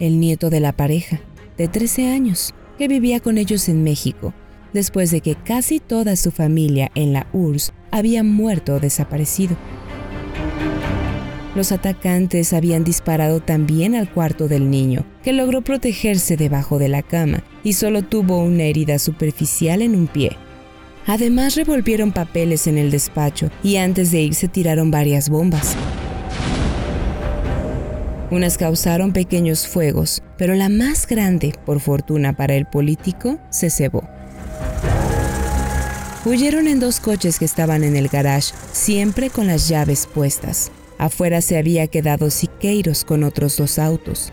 el 0.00 0.18
nieto 0.18 0.50
de 0.50 0.58
la 0.58 0.72
pareja, 0.72 1.20
de 1.56 1.68
13 1.68 2.10
años, 2.10 2.52
que 2.78 2.88
vivía 2.88 3.20
con 3.20 3.38
ellos 3.38 3.68
en 3.68 3.84
México, 3.84 4.34
después 4.72 5.12
de 5.12 5.20
que 5.20 5.36
casi 5.36 5.78
toda 5.78 6.16
su 6.16 6.32
familia 6.32 6.90
en 6.96 7.12
la 7.12 7.28
URSS 7.32 7.72
había 7.92 8.24
muerto 8.24 8.74
o 8.74 8.80
desaparecido. 8.80 9.56
Los 11.56 11.72
atacantes 11.72 12.52
habían 12.52 12.84
disparado 12.84 13.40
también 13.40 13.94
al 13.94 14.12
cuarto 14.12 14.46
del 14.46 14.70
niño, 14.70 15.06
que 15.24 15.32
logró 15.32 15.62
protegerse 15.62 16.36
debajo 16.36 16.78
de 16.78 16.88
la 16.88 17.02
cama 17.02 17.44
y 17.64 17.72
solo 17.72 18.02
tuvo 18.02 18.40
una 18.40 18.64
herida 18.64 18.98
superficial 18.98 19.80
en 19.80 19.94
un 19.94 20.06
pie. 20.06 20.36
Además 21.06 21.54
revolvieron 21.54 22.12
papeles 22.12 22.66
en 22.66 22.76
el 22.76 22.90
despacho 22.90 23.48
y 23.62 23.76
antes 23.76 24.10
de 24.10 24.20
irse 24.20 24.48
tiraron 24.48 24.90
varias 24.90 25.30
bombas. 25.30 25.74
Unas 28.30 28.58
causaron 28.58 29.14
pequeños 29.14 29.66
fuegos, 29.66 30.22
pero 30.36 30.54
la 30.54 30.68
más 30.68 31.06
grande, 31.06 31.54
por 31.64 31.80
fortuna 31.80 32.34
para 32.34 32.54
el 32.54 32.66
político, 32.66 33.38
se 33.48 33.70
cebó. 33.70 34.06
Huyeron 36.26 36.68
en 36.68 36.80
dos 36.80 37.00
coches 37.00 37.38
que 37.38 37.46
estaban 37.46 37.82
en 37.82 37.96
el 37.96 38.08
garage, 38.08 38.52
siempre 38.72 39.30
con 39.30 39.46
las 39.46 39.68
llaves 39.68 40.06
puestas. 40.12 40.70
Afuera 40.98 41.42
se 41.42 41.58
había 41.58 41.86
quedado 41.88 42.30
Siqueiros 42.30 43.04
con 43.04 43.22
otros 43.22 43.56
dos 43.58 43.78
autos. 43.78 44.32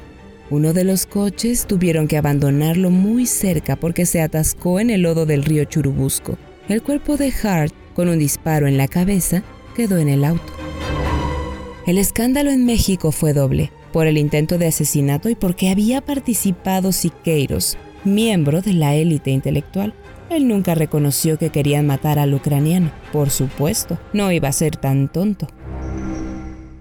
Uno 0.49 0.73
de 0.73 0.83
los 0.83 1.05
coches 1.05 1.65
tuvieron 1.67 2.07
que 2.07 2.17
abandonarlo 2.17 2.89
muy 2.89 3.25
cerca 3.25 3.75
porque 3.75 4.05
se 4.05 4.21
atascó 4.21 4.79
en 4.79 4.89
el 4.89 5.01
lodo 5.01 5.25
del 5.25 5.43
río 5.43 5.65
Churubusco. 5.65 6.37
El 6.69 6.81
cuerpo 6.81 7.17
de 7.17 7.33
Hart, 7.43 7.73
con 7.95 8.07
un 8.07 8.19
disparo 8.19 8.67
en 8.67 8.77
la 8.77 8.87
cabeza, 8.87 9.43
quedó 9.75 9.97
en 9.97 10.07
el 10.07 10.23
auto. 10.23 10.53
El 11.85 11.97
escándalo 11.97 12.49
en 12.49 12.65
México 12.65 13.11
fue 13.11 13.33
doble, 13.33 13.71
por 13.91 14.07
el 14.07 14.17
intento 14.17 14.57
de 14.57 14.67
asesinato 14.67 15.29
y 15.29 15.35
porque 15.35 15.69
había 15.69 15.99
participado 15.99 16.93
Siqueiros, 16.93 17.77
miembro 18.05 18.61
de 18.61 18.73
la 18.73 18.95
élite 18.95 19.31
intelectual. 19.31 19.93
Él 20.29 20.47
nunca 20.47 20.75
reconoció 20.75 21.37
que 21.37 21.49
querían 21.49 21.85
matar 21.85 22.19
al 22.19 22.33
ucraniano. 22.33 22.91
Por 23.11 23.29
supuesto, 23.29 23.99
no 24.13 24.31
iba 24.31 24.47
a 24.47 24.53
ser 24.53 24.77
tan 24.77 25.11
tonto 25.11 25.47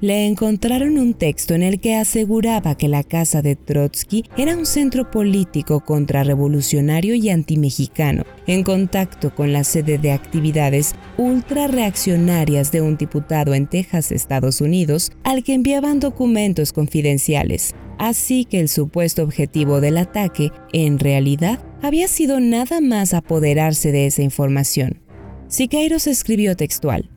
le 0.03 0.27
encontraron 0.27 0.99
un 0.99 1.15
texto 1.15 1.55
en 1.55 1.63
el 1.63 1.79
que 1.79 1.95
aseguraba 1.95 2.77
que 2.77 2.89
la 2.89 3.05
casa 3.05 3.41
de 3.41 3.55
Trotsky 3.55 4.25
era 4.37 4.57
un 4.57 4.67
centro 4.67 5.09
político 5.13 5.79
contrarrevolucionario 5.79 7.15
y 7.15 7.31
antimexicano, 7.31 8.25
en 8.49 8.65
contacto 8.65 9.33
con 9.33 9.53
la 9.53 9.63
sede 9.63 9.99
de 9.99 10.11
actividades 10.11 10.97
ultrarreaccionarias 11.19 12.73
de 12.73 12.81
un 12.81 12.97
diputado 12.97 13.55
en 13.55 13.69
Texas, 13.69 14.11
Estados 14.11 14.61
Unidos, 14.61 15.13
al 15.23 15.45
que 15.45 15.55
enviaban 15.55 16.01
documentos 16.01 16.73
confidenciales. 16.73 17.73
Así 17.97 18.45
que 18.45 18.59
el 18.59 18.69
supuesto 18.69 19.23
objetivo 19.23 19.81
del 19.81 19.99
ataque, 19.99 20.51
en 20.73 20.99
realidad, 20.99 21.61
había 21.81 22.09
sido 22.09 22.41
nada 22.41 22.81
más 22.81 23.15
apoderarse 23.15 23.93
de 23.93 24.07
esa 24.07 24.23
información. 24.23 25.01
Siqueiros 25.47 26.09
escribió 26.09 26.57
textual 26.57 27.12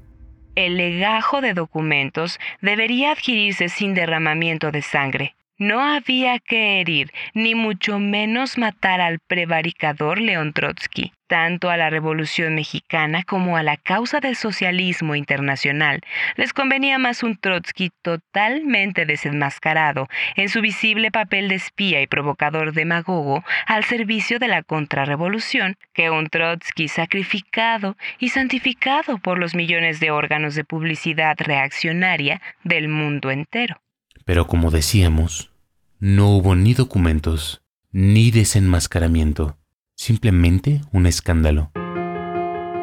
el 0.55 0.77
legajo 0.77 1.41
de 1.41 1.53
documentos 1.53 2.39
debería 2.61 3.11
adquirirse 3.11 3.69
sin 3.69 3.93
derramamiento 3.93 4.71
de 4.71 4.81
sangre. 4.81 5.35
No 5.57 5.79
había 5.79 6.39
que 6.39 6.81
herir, 6.81 7.13
ni 7.33 7.55
mucho 7.55 7.97
menos 7.97 8.57
matar 8.57 8.99
al 8.99 9.19
prevaricador 9.19 10.19
León 10.19 10.51
Trotsky. 10.51 11.13
Tanto 11.27 11.69
a 11.69 11.77
la 11.77 11.89
Revolución 11.89 12.55
Mexicana 12.55 13.23
como 13.23 13.55
a 13.55 13.63
la 13.63 13.77
causa 13.77 14.19
del 14.19 14.35
socialismo 14.35 15.15
internacional 15.15 16.01
les 16.35 16.51
convenía 16.51 16.99
más 16.99 17.23
un 17.23 17.37
Trotsky 17.37 17.89
totalmente 18.01 19.05
desenmascarado 19.05 20.07
en 20.35 20.49
su 20.49 20.59
visible 20.59 21.09
papel 21.09 21.47
de 21.47 21.55
espía 21.55 22.01
y 22.01 22.07
provocador 22.07 22.73
demagogo 22.73 23.43
al 23.65 23.85
servicio 23.85 24.39
de 24.39 24.49
la 24.49 24.61
contrarrevolución 24.61 25.77
que 25.93 26.09
un 26.09 26.27
Trotsky 26.27 26.89
sacrificado 26.89 27.95
y 28.19 28.29
santificado 28.29 29.17
por 29.17 29.39
los 29.39 29.55
millones 29.55 30.01
de 30.01 30.11
órganos 30.11 30.53
de 30.53 30.65
publicidad 30.65 31.37
reaccionaria 31.39 32.41
del 32.63 32.89
mundo 32.89 33.31
entero. 33.31 33.79
Pero 34.25 34.47
como 34.47 34.71
decíamos, 34.71 35.51
no 35.99 36.35
hubo 36.35 36.55
ni 36.55 36.73
documentos, 36.73 37.61
ni 37.91 38.31
desenmascaramiento, 38.31 39.57
simplemente 39.95 40.81
un 40.91 41.05
escándalo. 41.05 41.71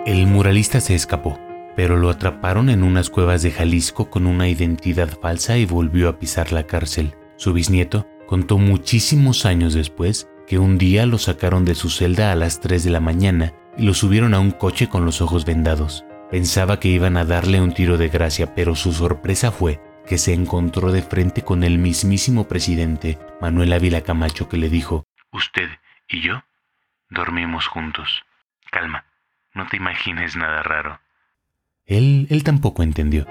El 0.06 0.28
muralista 0.28 0.80
se 0.80 0.94
escapó, 0.94 1.40
pero 1.75 1.96
lo 1.96 2.11
atraparon 2.11 2.70
en 2.70 2.84
unas 2.84 3.11
cuevas 3.11 3.42
de 3.42 3.50
Jalisco 3.50 4.08
con 4.08 4.26
una 4.26 4.49
identidad 4.49 5.18
falsa 5.20 5.58
y 5.58 5.66
volvió 5.66 6.08
a 6.08 6.20
pisar 6.20 6.52
la 6.52 6.66
cárcel. 6.68 7.16
Su 7.37 7.52
bisnieto 7.52 8.06
contó 8.28 8.58
muchísimos 8.58 9.44
años 9.44 9.75
después 9.75 10.28
que 10.46 10.61
un 10.61 10.78
día 10.78 11.06
lo 11.06 11.18
sacaron 11.18 11.64
de 11.64 11.75
su 11.75 11.90
celda 11.90 12.30
a 12.30 12.37
las 12.37 12.61
3 12.61 12.84
de 12.84 12.90
la 12.90 13.00
mañana 13.00 13.52
y 13.76 13.82
lo 13.82 13.94
subieron 13.94 14.32
a 14.34 14.40
un 14.40 14.52
coche 14.52 14.88
con 14.88 15.04
los 15.04 15.20
ojos 15.20 15.44
vendados. 15.44 16.04
Pensaba 16.30 16.78
que 16.78 16.88
iban 16.88 17.16
a 17.16 17.25
darle 17.25 17.61
un 17.61 17.75
tiro 17.75 17.99
de 17.99 18.08
gracia, 18.08 18.54
pero 18.54 18.76
su 18.76 18.92
sorpresa 18.92 19.50
fue 19.50 19.80
que 20.06 20.18
se 20.18 20.32
encontró 20.32 20.92
de 20.92 21.02
frente 21.02 21.42
con 21.42 21.64
el 21.64 21.78
mismísimo 21.78 22.49
presidente 22.49 23.18
Manuel 23.40 23.73
Ávila 23.73 24.02
Camacho 24.02 24.49
que 24.49 24.56
le 24.56 24.68
dijo, 24.68 25.06
Usted 25.32 25.68
y 26.09 26.21
yo 26.21 26.42
dormimos 27.11 27.66
juntos. 27.66 28.25
Calma, 28.71 29.04
no 29.54 29.66
te 29.66 29.76
imagines 29.76 30.37
nada 30.37 30.62
raro. 30.62 31.00
Él, 31.87 32.26
él 32.30 32.42
tampoco 32.42 32.82
entendió. 32.82 33.26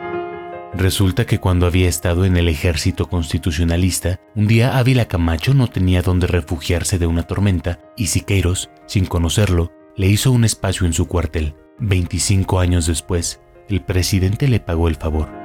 Resulta 0.74 1.26
que 1.26 1.40
cuando 1.40 1.66
había 1.66 1.90
estado 1.90 2.24
en 2.24 2.38
el 2.38 2.48
ejército 2.48 3.10
constitucionalista, 3.10 4.20
un 4.36 4.48
día 4.48 4.78
Ávila 4.78 5.06
Camacho 5.06 5.54
no 5.54 5.68
tenía 5.68 6.02
dónde 6.02 6.28
refugiarse 6.28 6.98
de 6.98 7.08
una 7.08 7.24
tormenta 7.24 7.80
y 7.98 8.08
Siqueiros, 8.08 8.70
sin 8.86 9.06
conocerlo, 9.06 9.72
le 9.98 10.08
hizo 10.08 10.32
un 10.32 10.46
espacio 10.46 10.86
en 10.86 10.94
su 10.94 11.08
cuartel. 11.08 11.56
25 11.80 12.60
años 12.60 12.86
después, 12.86 13.42
el 13.68 13.82
presidente 13.82 14.48
le 14.48 14.60
pagó 14.60 14.88
el 14.88 14.96
favor. 14.96 15.41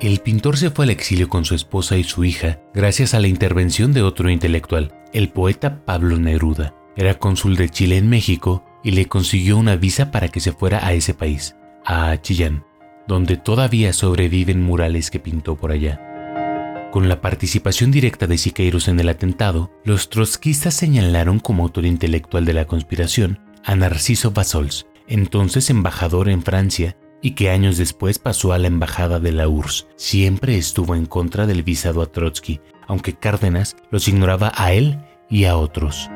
El 0.00 0.20
pintor 0.20 0.56
se 0.56 0.70
fue 0.70 0.84
al 0.84 0.90
exilio 0.90 1.28
con 1.28 1.44
su 1.44 1.54
esposa 1.54 1.96
y 1.96 2.04
su 2.04 2.24
hija 2.24 2.60
gracias 2.72 3.14
a 3.14 3.20
la 3.20 3.28
intervención 3.28 3.92
de 3.92 4.02
otro 4.02 4.30
intelectual, 4.30 4.94
el 5.12 5.28
poeta 5.28 5.84
Pablo 5.84 6.18
Neruda. 6.18 6.74
Era 6.96 7.18
cónsul 7.18 7.56
de 7.56 7.68
Chile 7.68 7.96
en 7.96 8.08
México 8.08 8.64
y 8.84 8.92
le 8.92 9.06
consiguió 9.06 9.56
una 9.56 9.76
visa 9.76 10.10
para 10.10 10.28
que 10.28 10.40
se 10.40 10.52
fuera 10.52 10.86
a 10.86 10.92
ese 10.92 11.14
país, 11.14 11.56
a 11.84 12.16
Chillán 12.20 12.64
donde 13.08 13.38
todavía 13.38 13.92
sobreviven 13.92 14.62
murales 14.62 15.10
que 15.10 15.18
pintó 15.18 15.56
por 15.56 15.72
allá. 15.72 16.04
Con 16.92 17.08
la 17.08 17.20
participación 17.20 17.90
directa 17.90 18.26
de 18.26 18.38
Siqueiros 18.38 18.86
en 18.86 19.00
el 19.00 19.08
atentado, 19.08 19.72
los 19.84 20.10
trotskistas 20.10 20.74
señalaron 20.74 21.40
como 21.40 21.64
autor 21.64 21.86
intelectual 21.86 22.44
de 22.44 22.52
la 22.52 22.66
conspiración 22.66 23.40
a 23.64 23.74
Narciso 23.74 24.30
Bassols, 24.30 24.86
entonces 25.08 25.70
embajador 25.70 26.28
en 26.28 26.42
Francia 26.42 26.96
y 27.22 27.32
que 27.32 27.50
años 27.50 27.76
después 27.76 28.18
pasó 28.18 28.52
a 28.52 28.58
la 28.58 28.68
embajada 28.68 29.20
de 29.20 29.32
la 29.32 29.48
URSS. 29.48 29.86
Siempre 29.96 30.56
estuvo 30.56 30.94
en 30.94 31.06
contra 31.06 31.46
del 31.46 31.62
visado 31.62 32.02
a 32.02 32.06
Trotsky, 32.06 32.60
aunque 32.86 33.14
Cárdenas 33.14 33.76
los 33.90 34.08
ignoraba 34.08 34.52
a 34.56 34.72
él 34.72 34.98
y 35.28 35.44
a 35.44 35.56
otros. 35.56 36.08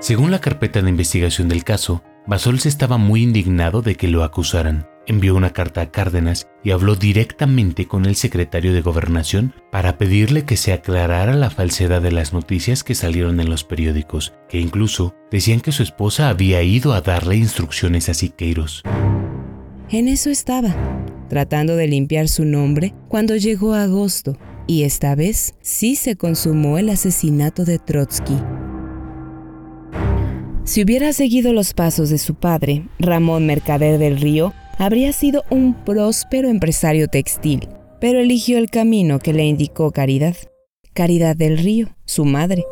Según 0.00 0.30
la 0.30 0.40
carpeta 0.40 0.80
de 0.80 0.90
investigación 0.90 1.48
del 1.48 1.64
caso, 1.64 2.02
Bassols 2.26 2.66
estaba 2.66 2.98
muy 2.98 3.22
indignado 3.22 3.82
de 3.82 3.96
que 3.96 4.08
lo 4.08 4.22
acusaran 4.22 4.86
envió 5.08 5.34
una 5.34 5.52
carta 5.52 5.80
a 5.80 5.90
Cárdenas 5.90 6.48
y 6.62 6.70
habló 6.70 6.94
directamente 6.94 7.88
con 7.88 8.06
el 8.06 8.14
secretario 8.14 8.72
de 8.72 8.82
Gobernación 8.82 9.54
para 9.72 9.96
pedirle 9.98 10.44
que 10.44 10.56
se 10.56 10.72
aclarara 10.72 11.34
la 11.34 11.50
falsedad 11.50 12.02
de 12.02 12.12
las 12.12 12.32
noticias 12.32 12.84
que 12.84 12.94
salieron 12.94 13.40
en 13.40 13.50
los 13.50 13.64
periódicos, 13.64 14.34
que 14.48 14.60
incluso 14.60 15.14
decían 15.30 15.60
que 15.60 15.72
su 15.72 15.82
esposa 15.82 16.28
había 16.28 16.62
ido 16.62 16.92
a 16.92 17.00
darle 17.00 17.36
instrucciones 17.36 18.08
a 18.08 18.14
Siqueiros. 18.14 18.82
En 19.90 20.06
eso 20.06 20.28
estaba, 20.28 20.76
tratando 21.30 21.74
de 21.74 21.88
limpiar 21.88 22.28
su 22.28 22.44
nombre 22.44 22.92
cuando 23.08 23.36
llegó 23.36 23.72
agosto, 23.72 24.36
y 24.66 24.82
esta 24.82 25.14
vez 25.14 25.54
sí 25.62 25.96
se 25.96 26.14
consumó 26.14 26.76
el 26.76 26.90
asesinato 26.90 27.64
de 27.64 27.78
Trotsky. 27.78 28.36
Si 30.64 30.82
hubiera 30.82 31.14
seguido 31.14 31.54
los 31.54 31.72
pasos 31.72 32.10
de 32.10 32.18
su 32.18 32.34
padre, 32.34 32.86
Ramón 32.98 33.46
Mercader 33.46 33.98
del 33.98 34.20
Río, 34.20 34.52
habría 34.76 35.14
sido 35.14 35.42
un 35.48 35.72
próspero 35.72 36.50
empresario 36.50 37.08
textil, 37.08 37.66
pero 37.98 38.20
eligió 38.20 38.58
el 38.58 38.68
camino 38.68 39.18
que 39.18 39.32
le 39.32 39.46
indicó 39.46 39.90
Caridad, 39.90 40.36
Caridad 40.92 41.34
del 41.34 41.56
Río, 41.56 41.88
su 42.04 42.26
madre. 42.26 42.66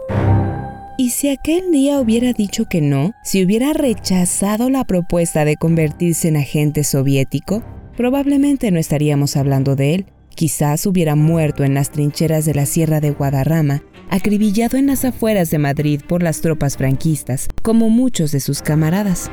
Y 0.98 1.10
si 1.10 1.28
aquel 1.28 1.70
día 1.70 2.00
hubiera 2.00 2.32
dicho 2.32 2.66
que 2.66 2.80
no, 2.80 3.12
si 3.22 3.44
hubiera 3.44 3.72
rechazado 3.72 4.70
la 4.70 4.84
propuesta 4.84 5.44
de 5.44 5.56
convertirse 5.56 6.28
en 6.28 6.36
agente 6.36 6.84
soviético, 6.84 7.62
probablemente 7.96 8.70
no 8.70 8.78
estaríamos 8.78 9.36
hablando 9.36 9.76
de 9.76 9.94
él. 9.94 10.06
Quizás 10.34 10.86
hubiera 10.86 11.14
muerto 11.14 11.64
en 11.64 11.74
las 11.74 11.90
trincheras 11.90 12.44
de 12.44 12.54
la 12.54 12.66
Sierra 12.66 13.00
de 13.00 13.10
Guadarrama, 13.10 13.82
acribillado 14.10 14.76
en 14.76 14.86
las 14.86 15.04
afueras 15.04 15.50
de 15.50 15.58
Madrid 15.58 16.00
por 16.06 16.22
las 16.22 16.40
tropas 16.40 16.76
franquistas, 16.76 17.48
como 17.62 17.88
muchos 17.88 18.32
de 18.32 18.40
sus 18.40 18.62
camaradas 18.62 19.30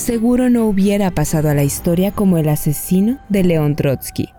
seguro 0.00 0.50
no 0.50 0.66
hubiera 0.66 1.10
pasado 1.10 1.50
a 1.50 1.54
la 1.54 1.62
historia 1.62 2.10
como 2.12 2.38
el 2.38 2.48
asesino 2.48 3.18
de 3.28 3.44
León 3.44 3.76
Trotsky. 3.76 4.30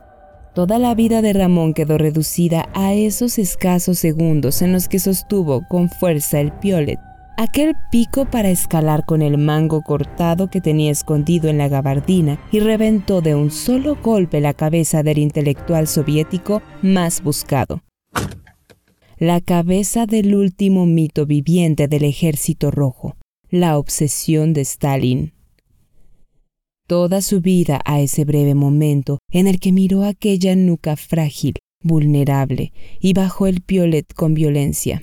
Toda 0.53 0.79
la 0.79 0.95
vida 0.95 1.21
de 1.21 1.31
Ramón 1.31 1.73
quedó 1.73 1.97
reducida 1.97 2.67
a 2.73 2.93
esos 2.93 3.39
escasos 3.39 3.99
segundos 3.99 4.61
en 4.61 4.73
los 4.73 4.89
que 4.89 4.99
sostuvo 4.99 5.65
con 5.69 5.89
fuerza 5.89 6.41
el 6.41 6.51
piolet, 6.51 6.99
aquel 7.37 7.73
pico 7.89 8.25
para 8.25 8.49
escalar 8.49 9.05
con 9.05 9.21
el 9.21 9.37
mango 9.37 9.81
cortado 9.81 10.49
que 10.49 10.59
tenía 10.59 10.91
escondido 10.91 11.47
en 11.47 11.57
la 11.57 11.69
gabardina 11.69 12.37
y 12.51 12.59
reventó 12.59 13.21
de 13.21 13.33
un 13.33 13.49
solo 13.49 13.95
golpe 14.03 14.41
la 14.41 14.53
cabeza 14.53 15.03
del 15.03 15.19
intelectual 15.19 15.87
soviético 15.87 16.61
más 16.81 17.23
buscado. 17.23 17.81
La 19.17 19.39
cabeza 19.39 20.05
del 20.05 20.35
último 20.35 20.85
mito 20.85 21.25
viviente 21.25 21.87
del 21.87 22.03
ejército 22.03 22.71
rojo, 22.71 23.15
la 23.49 23.77
obsesión 23.77 24.51
de 24.51 24.61
Stalin 24.61 25.33
toda 26.91 27.21
su 27.21 27.39
vida 27.39 27.79
a 27.85 28.01
ese 28.01 28.25
breve 28.25 28.53
momento 28.53 29.19
en 29.31 29.47
el 29.47 29.61
que 29.61 29.71
miró 29.71 30.03
aquella 30.03 30.57
nuca 30.57 30.97
frágil, 30.97 31.53
vulnerable, 31.81 32.73
y 32.99 33.13
bajó 33.13 33.47
el 33.47 33.61
piolet 33.61 34.13
con 34.13 34.33
violencia. 34.33 35.01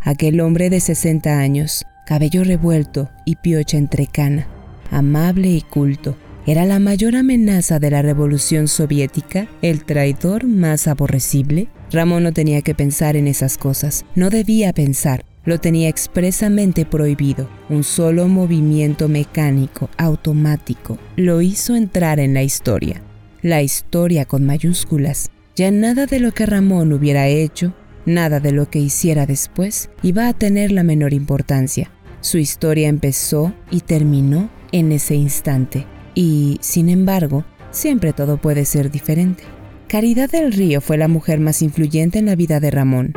Aquel 0.00 0.40
hombre 0.40 0.70
de 0.70 0.80
60 0.80 1.38
años, 1.38 1.84
cabello 2.04 2.42
revuelto 2.42 3.10
y 3.24 3.36
piocha 3.36 3.78
entrecana, 3.78 4.48
amable 4.90 5.50
y 5.50 5.60
culto, 5.60 6.16
era 6.48 6.64
la 6.64 6.80
mayor 6.80 7.14
amenaza 7.14 7.78
de 7.78 7.92
la 7.92 8.02
revolución 8.02 8.66
soviética, 8.66 9.46
el 9.62 9.84
traidor 9.84 10.48
más 10.48 10.88
aborrecible. 10.88 11.68
Ramón 11.92 12.24
no 12.24 12.32
tenía 12.32 12.62
que 12.62 12.74
pensar 12.74 13.14
en 13.14 13.28
esas 13.28 13.56
cosas, 13.56 14.04
no 14.16 14.30
debía 14.30 14.72
pensar, 14.72 15.24
lo 15.44 15.58
tenía 15.58 15.88
expresamente 15.88 16.84
prohibido. 16.84 17.48
Un 17.68 17.84
solo 17.84 18.28
movimiento 18.28 19.08
mecánico, 19.08 19.90
automático, 19.96 20.98
lo 21.16 21.40
hizo 21.42 21.74
entrar 21.74 22.20
en 22.20 22.34
la 22.34 22.42
historia. 22.42 23.02
La 23.42 23.62
historia 23.62 24.24
con 24.24 24.44
mayúsculas. 24.44 25.30
Ya 25.56 25.70
nada 25.70 26.06
de 26.06 26.20
lo 26.20 26.32
que 26.32 26.46
Ramón 26.46 26.92
hubiera 26.92 27.28
hecho, 27.28 27.74
nada 28.06 28.40
de 28.40 28.52
lo 28.52 28.70
que 28.70 28.78
hiciera 28.78 29.26
después, 29.26 29.90
iba 30.02 30.28
a 30.28 30.32
tener 30.32 30.72
la 30.72 30.82
menor 30.82 31.12
importancia. 31.12 31.90
Su 32.20 32.38
historia 32.38 32.88
empezó 32.88 33.52
y 33.70 33.80
terminó 33.80 34.48
en 34.70 34.92
ese 34.92 35.14
instante. 35.14 35.86
Y, 36.14 36.58
sin 36.60 36.88
embargo, 36.88 37.44
siempre 37.70 38.12
todo 38.12 38.36
puede 38.36 38.64
ser 38.64 38.90
diferente. 38.90 39.42
Caridad 39.88 40.30
del 40.30 40.52
Río 40.52 40.80
fue 40.80 40.96
la 40.96 41.08
mujer 41.08 41.40
más 41.40 41.62
influyente 41.62 42.18
en 42.18 42.26
la 42.26 42.36
vida 42.36 42.60
de 42.60 42.70
Ramón. 42.70 43.12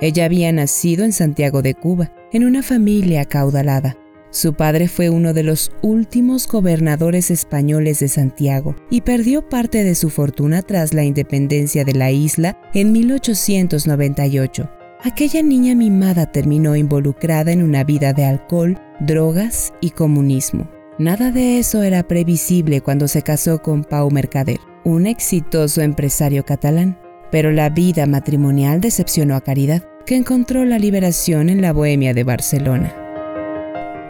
Ella 0.00 0.26
había 0.26 0.52
nacido 0.52 1.04
en 1.04 1.12
Santiago 1.12 1.62
de 1.62 1.74
Cuba, 1.74 2.12
en 2.32 2.44
una 2.44 2.62
familia 2.62 3.22
acaudalada. 3.22 3.96
Su 4.30 4.52
padre 4.52 4.88
fue 4.88 5.08
uno 5.08 5.32
de 5.32 5.42
los 5.42 5.72
últimos 5.80 6.46
gobernadores 6.46 7.30
españoles 7.30 8.00
de 8.00 8.08
Santiago 8.08 8.76
y 8.90 9.00
perdió 9.00 9.48
parte 9.48 9.84
de 9.84 9.94
su 9.94 10.10
fortuna 10.10 10.62
tras 10.62 10.92
la 10.92 11.04
independencia 11.04 11.84
de 11.84 11.94
la 11.94 12.10
isla 12.10 12.60
en 12.74 12.92
1898. 12.92 14.70
Aquella 15.02 15.42
niña 15.42 15.74
mimada 15.74 16.26
terminó 16.26 16.76
involucrada 16.76 17.52
en 17.52 17.62
una 17.62 17.84
vida 17.84 18.12
de 18.12 18.24
alcohol, 18.24 18.78
drogas 19.00 19.72
y 19.80 19.90
comunismo. 19.90 20.68
Nada 20.98 21.30
de 21.30 21.58
eso 21.58 21.82
era 21.82 22.02
previsible 22.02 22.80
cuando 22.80 23.08
se 23.08 23.22
casó 23.22 23.62
con 23.62 23.84
Pau 23.84 24.10
Mercader, 24.10 24.58
un 24.84 25.06
exitoso 25.06 25.80
empresario 25.80 26.44
catalán. 26.44 26.98
Pero 27.30 27.52
la 27.52 27.70
vida 27.70 28.06
matrimonial 28.06 28.80
decepcionó 28.80 29.36
a 29.36 29.40
Caridad, 29.40 29.82
que 30.06 30.16
encontró 30.16 30.64
la 30.64 30.78
liberación 30.78 31.50
en 31.50 31.60
la 31.60 31.72
Bohemia 31.72 32.14
de 32.14 32.24
Barcelona. 32.24 32.94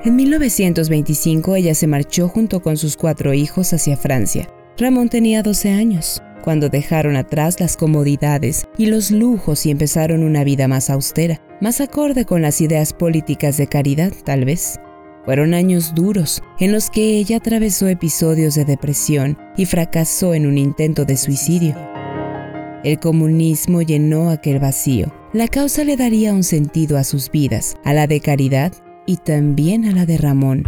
En 0.04 0.14
1925 0.14 1.56
ella 1.56 1.74
se 1.74 1.88
marchó 1.88 2.28
junto 2.28 2.60
con 2.60 2.76
sus 2.76 2.96
cuatro 2.96 3.34
hijos 3.34 3.72
hacia 3.72 3.96
Francia. 3.96 4.48
Ramón 4.78 5.08
tenía 5.08 5.42
12 5.42 5.72
años, 5.72 6.22
cuando 6.44 6.68
dejaron 6.68 7.16
atrás 7.16 7.58
las 7.58 7.76
comodidades 7.76 8.64
y 8.76 8.86
los 8.86 9.10
lujos 9.10 9.66
y 9.66 9.72
empezaron 9.72 10.22
una 10.22 10.44
vida 10.44 10.68
más 10.68 10.88
austera, 10.88 11.40
más 11.60 11.80
acorde 11.80 12.24
con 12.24 12.42
las 12.42 12.60
ideas 12.60 12.92
políticas 12.92 13.56
de 13.56 13.66
caridad, 13.66 14.12
tal 14.24 14.44
vez. 14.44 14.78
Fueron 15.24 15.52
años 15.52 15.94
duros, 15.94 16.42
en 16.60 16.72
los 16.72 16.90
que 16.90 17.18
ella 17.18 17.38
atravesó 17.38 17.88
episodios 17.88 18.54
de 18.54 18.64
depresión 18.64 19.36
y 19.56 19.66
fracasó 19.66 20.32
en 20.32 20.46
un 20.46 20.56
intento 20.56 21.04
de 21.04 21.16
suicidio. 21.16 21.97
El 22.84 23.00
comunismo 23.00 23.82
llenó 23.82 24.30
aquel 24.30 24.60
vacío. 24.60 25.12
La 25.32 25.48
causa 25.48 25.82
le 25.82 25.96
daría 25.96 26.32
un 26.32 26.44
sentido 26.44 26.96
a 26.96 27.04
sus 27.04 27.30
vidas, 27.30 27.76
a 27.84 27.92
la 27.92 28.06
de 28.06 28.20
Caridad 28.20 28.72
y 29.04 29.16
también 29.16 29.84
a 29.84 29.92
la 29.92 30.06
de 30.06 30.16
Ramón. 30.16 30.64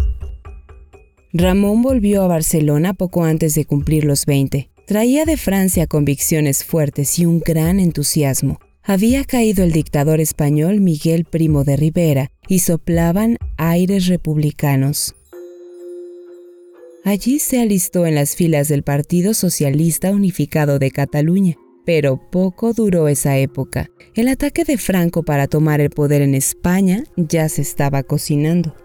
Ramón 1.33 1.83
volvió 1.83 2.23
a 2.23 2.27
Barcelona 2.27 2.95
poco 2.95 3.25
antes 3.25 3.55
de 3.55 3.65
cumplir 3.65 4.05
los 4.05 4.27
20. 4.27 4.69
Traía 4.87 5.25
de 5.25 5.37
Francia 5.37 5.87
convicciones 5.87 6.65
fuertes 6.65 7.17
y 7.21 7.27
un 7.27 7.39
gran 7.39 7.79
entusiasmo. 7.79 8.59
Había 8.83 9.25
caído 9.25 9.63
el 9.63 9.71
dictador 9.71 10.21
español 10.21 10.81
Miguel 10.81 11.25
Primo 11.25 11.63
de 11.63 11.77
Rivera 11.77 12.33
y 12.49 12.59
soplaban 12.59 13.37
aires 13.57 14.09
republicanos. 14.09 15.15
Allí 17.05 17.39
se 17.39 17.61
alistó 17.61 18.05
en 18.05 18.17
las 18.17 18.35
filas 18.35 18.67
del 18.67 18.83
Partido 18.83 19.33
Socialista 19.33 20.11
Unificado 20.11 20.81
de 20.81 20.91
Cataluña. 20.91 21.57
Pero 21.93 22.19
poco 22.31 22.73
duró 22.73 23.09
esa 23.09 23.37
época. 23.37 23.91
El 24.15 24.29
ataque 24.29 24.63
de 24.63 24.79
Franco 24.79 25.25
para 25.25 25.49
tomar 25.49 25.81
el 25.81 25.91
poder 25.91 26.23
en 26.23 26.37
España 26.37 27.03
ya 27.17 27.49
se 27.49 27.63
estaba 27.63 28.05
cocinando. 28.05 28.77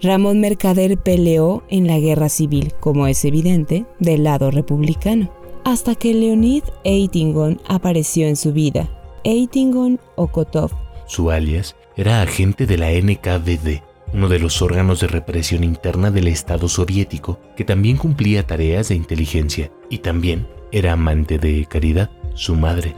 Ramón 0.00 0.40
Mercader 0.40 0.96
peleó 0.96 1.62
en 1.68 1.86
la 1.86 1.98
guerra 1.98 2.30
civil, 2.30 2.72
como 2.80 3.06
es 3.06 3.26
evidente, 3.26 3.84
del 3.98 4.24
lado 4.24 4.50
republicano, 4.50 5.30
hasta 5.66 5.94
que 5.94 6.14
Leonid 6.14 6.62
Eitingon 6.84 7.60
apareció 7.68 8.26
en 8.26 8.36
su 8.36 8.54
vida, 8.54 8.88
Eitingon 9.24 10.00
Okotov. 10.16 10.70
Su 11.06 11.30
alias 11.30 11.76
era 11.98 12.22
agente 12.22 12.64
de 12.64 12.78
la 12.78 12.92
NKVD, 12.92 13.82
uno 14.14 14.30
de 14.30 14.38
los 14.38 14.62
órganos 14.62 15.00
de 15.00 15.08
represión 15.08 15.64
interna 15.64 16.10
del 16.10 16.28
Estado 16.28 16.66
soviético, 16.70 17.38
que 17.58 17.64
también 17.64 17.98
cumplía 17.98 18.46
tareas 18.46 18.88
de 18.88 18.94
inteligencia 18.94 19.70
y 19.90 19.98
también 19.98 20.46
era 20.72 20.92
amante 20.94 21.38
de 21.38 21.66
Caridad, 21.66 22.10
su 22.34 22.56
madre. 22.56 22.96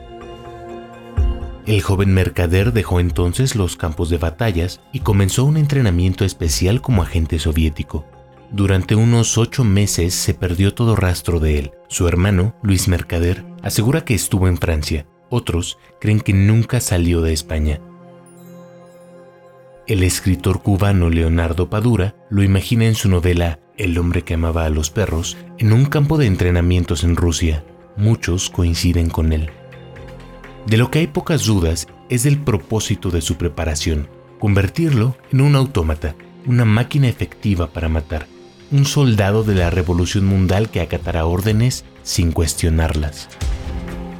El 1.66 1.82
joven 1.82 2.14
mercader 2.14 2.72
dejó 2.72 3.00
entonces 3.00 3.56
los 3.56 3.76
campos 3.76 4.10
de 4.10 4.18
batallas 4.18 4.80
y 4.92 5.00
comenzó 5.00 5.44
un 5.44 5.56
entrenamiento 5.56 6.24
especial 6.24 6.80
como 6.80 7.02
agente 7.02 7.38
soviético. 7.38 8.04
Durante 8.50 8.94
unos 8.94 9.38
ocho 9.38 9.64
meses 9.64 10.14
se 10.14 10.34
perdió 10.34 10.74
todo 10.74 10.94
rastro 10.94 11.40
de 11.40 11.58
él. 11.58 11.72
Su 11.88 12.06
hermano, 12.06 12.54
Luis 12.62 12.86
Mercader, 12.86 13.44
asegura 13.62 14.04
que 14.04 14.14
estuvo 14.14 14.46
en 14.46 14.58
Francia. 14.58 15.06
Otros 15.30 15.78
creen 16.00 16.20
que 16.20 16.34
nunca 16.34 16.80
salió 16.80 17.22
de 17.22 17.32
España. 17.32 17.80
El 19.86 20.02
escritor 20.02 20.62
cubano 20.62 21.10
Leonardo 21.10 21.68
Padura 21.68 22.14
lo 22.30 22.42
imagina 22.42 22.86
en 22.86 22.94
su 22.94 23.08
novela 23.08 23.58
El 23.76 23.98
hombre 23.98 24.22
que 24.22 24.34
amaba 24.34 24.66
a 24.66 24.70
los 24.70 24.90
perros 24.90 25.36
en 25.58 25.72
un 25.72 25.86
campo 25.86 26.16
de 26.16 26.26
entrenamientos 26.26 27.02
en 27.02 27.16
Rusia. 27.16 27.64
Muchos 27.96 28.48
coinciden 28.48 29.10
con 29.10 29.32
él. 29.32 29.50
De 30.66 30.76
lo 30.76 30.92
que 30.92 31.00
hay 31.00 31.08
pocas 31.08 31.44
dudas 31.44 31.88
es 32.08 32.22
del 32.22 32.38
propósito 32.38 33.10
de 33.10 33.20
su 33.20 33.36
preparación, 33.36 34.08
convertirlo 34.38 35.16
en 35.32 35.40
un 35.40 35.56
autómata, 35.56 36.14
una 36.46 36.64
máquina 36.64 37.08
efectiva 37.08 37.66
para 37.66 37.88
matar, 37.88 38.28
un 38.70 38.84
soldado 38.84 39.42
de 39.42 39.56
la 39.56 39.70
revolución 39.70 40.24
mundial 40.24 40.70
que 40.70 40.80
acatará 40.80 41.26
órdenes 41.26 41.84
sin 42.04 42.30
cuestionarlas. 42.30 43.28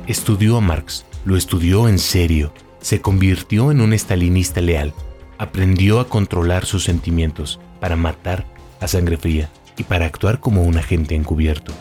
Estudió 0.08 0.56
a 0.56 0.62
Marx, 0.62 1.06
lo 1.24 1.36
estudió 1.36 1.88
en 1.88 2.00
serio, 2.00 2.52
se 2.80 3.00
convirtió 3.00 3.70
en 3.70 3.80
un 3.80 3.92
estalinista 3.92 4.60
leal, 4.60 4.92
aprendió 5.38 6.00
a 6.00 6.08
controlar 6.08 6.66
sus 6.66 6.82
sentimientos 6.82 7.60
para 7.78 7.94
matar 7.94 8.53
a 8.84 8.88
sangre 8.88 9.16
fría 9.16 9.48
y 9.76 9.84
para 9.84 10.06
actuar 10.06 10.40
como 10.40 10.62
un 10.62 10.78
agente 10.78 11.14
encubierto. 11.14 11.72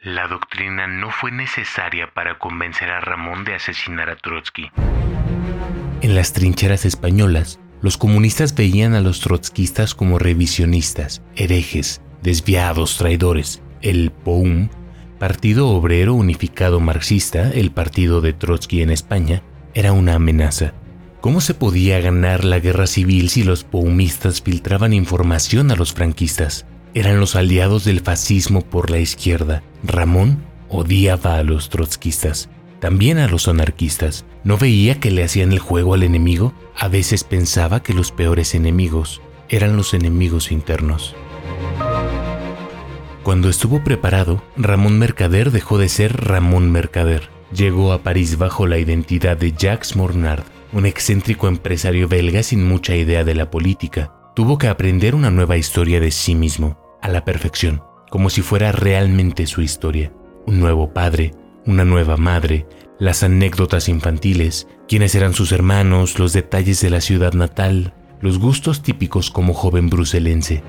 La 0.00 0.28
doctrina 0.28 0.86
no 0.86 1.10
fue 1.10 1.32
necesaria 1.32 2.12
para 2.12 2.38
convencer 2.38 2.90
a 2.90 3.00
Ramón 3.00 3.44
de 3.44 3.54
asesinar 3.54 4.10
a 4.10 4.16
Trotsky. 4.16 4.70
En 6.02 6.14
las 6.14 6.34
trincheras 6.34 6.84
españolas, 6.84 7.58
los 7.80 7.96
comunistas 7.96 8.54
veían 8.54 8.94
a 8.94 9.00
los 9.00 9.20
trotskistas 9.20 9.94
como 9.94 10.18
revisionistas, 10.18 11.22
herejes, 11.36 12.02
desviados, 12.22 12.98
traidores. 12.98 13.62
El 13.80 14.10
POUM, 14.10 14.68
Partido 15.18 15.68
Obrero 15.68 16.14
Unificado 16.14 16.80
Marxista, 16.80 17.50
el 17.50 17.70
partido 17.70 18.20
de 18.20 18.32
Trotsky 18.32 18.82
en 18.82 18.90
España, 18.90 19.42
era 19.72 19.92
una 19.92 20.14
amenaza. 20.14 20.74
¿Cómo 21.24 21.40
se 21.40 21.54
podía 21.54 22.02
ganar 22.02 22.44
la 22.44 22.60
guerra 22.60 22.86
civil 22.86 23.30
si 23.30 23.44
los 23.44 23.64
poumistas 23.64 24.42
filtraban 24.42 24.92
información 24.92 25.70
a 25.70 25.74
los 25.74 25.94
franquistas? 25.94 26.66
eran 26.92 27.18
los 27.18 27.34
aliados 27.34 27.86
del 27.86 28.00
fascismo 28.00 28.60
por 28.60 28.90
la 28.90 28.98
izquierda. 28.98 29.62
Ramón 29.82 30.44
odiaba 30.68 31.38
a 31.38 31.42
los 31.42 31.70
trotskistas, 31.70 32.50
también 32.78 33.16
a 33.16 33.26
los 33.26 33.48
anarquistas. 33.48 34.26
¿No 34.44 34.58
veía 34.58 35.00
que 35.00 35.10
le 35.10 35.24
hacían 35.24 35.52
el 35.52 35.60
juego 35.60 35.94
al 35.94 36.02
enemigo? 36.02 36.52
A 36.76 36.88
veces 36.88 37.24
pensaba 37.24 37.82
que 37.82 37.94
los 37.94 38.12
peores 38.12 38.54
enemigos 38.54 39.22
eran 39.48 39.78
los 39.78 39.94
enemigos 39.94 40.52
internos. 40.52 41.16
Cuando 43.22 43.48
estuvo 43.48 43.82
preparado, 43.82 44.44
Ramón 44.58 44.98
Mercader 44.98 45.52
dejó 45.52 45.78
de 45.78 45.88
ser 45.88 46.22
Ramón 46.22 46.70
Mercader. 46.70 47.30
Llegó 47.50 47.94
a 47.94 48.02
París 48.02 48.36
bajo 48.36 48.66
la 48.66 48.76
identidad 48.76 49.38
de 49.38 49.52
Jacques 49.52 49.96
Mornard, 49.96 50.44
un 50.74 50.86
excéntrico 50.86 51.46
empresario 51.46 52.08
belga 52.08 52.42
sin 52.42 52.66
mucha 52.66 52.96
idea 52.96 53.22
de 53.22 53.34
la 53.36 53.50
política. 53.50 54.12
Tuvo 54.34 54.58
que 54.58 54.66
aprender 54.66 55.14
una 55.14 55.30
nueva 55.30 55.56
historia 55.56 56.00
de 56.00 56.10
sí 56.10 56.34
mismo 56.34 56.76
a 57.00 57.08
la 57.08 57.24
perfección, 57.24 57.82
como 58.10 58.28
si 58.28 58.42
fuera 58.42 58.72
realmente 58.72 59.46
su 59.46 59.62
historia. 59.62 60.12
Un 60.46 60.58
nuevo 60.58 60.92
padre, 60.92 61.30
una 61.64 61.84
nueva 61.84 62.16
madre, 62.16 62.66
las 62.98 63.22
anécdotas 63.22 63.88
infantiles, 63.88 64.66
quiénes 64.88 65.14
eran 65.14 65.32
sus 65.32 65.52
hermanos, 65.52 66.18
los 66.18 66.32
detalles 66.32 66.80
de 66.80 66.90
la 66.90 67.00
ciudad 67.00 67.34
natal, 67.34 67.94
los 68.20 68.40
gustos 68.40 68.82
típicos 68.82 69.30
como 69.30 69.54
joven 69.54 69.88
bruselense. 69.88 70.62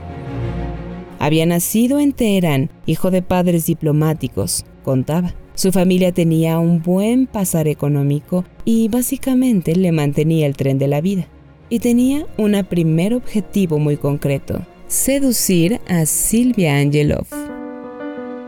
Había 1.18 1.48
nacido 1.48 2.00
en 2.00 2.14
Teherán, 2.14 2.70
hijo 2.86 3.10
de 3.10 3.24
padres 3.24 3.66
diplomáticos, 3.66 4.66
contaba. 4.84 5.34
Su 5.56 5.72
familia 5.72 6.12
tenía 6.12 6.60
un 6.60 6.82
buen 6.82 7.28
pasar 7.28 7.70
económico 7.70 8.44
y 8.66 8.90
básicamente 8.90 9.76
le 9.76 9.94
mantenía 9.94 10.48
el 10.48 10.58
tren 10.58 10.78
de 10.78 10.88
la 10.88 11.00
vida. 11.00 11.28
Y 11.70 11.80
tenía 11.80 12.28
un 12.38 12.62
primer 12.70 13.14
objetivo 13.14 13.80
muy 13.80 13.96
concreto, 13.96 14.66
seducir 14.88 15.80
a 15.88 16.06
Silvia 16.06 16.78
Angelov. 16.78 17.26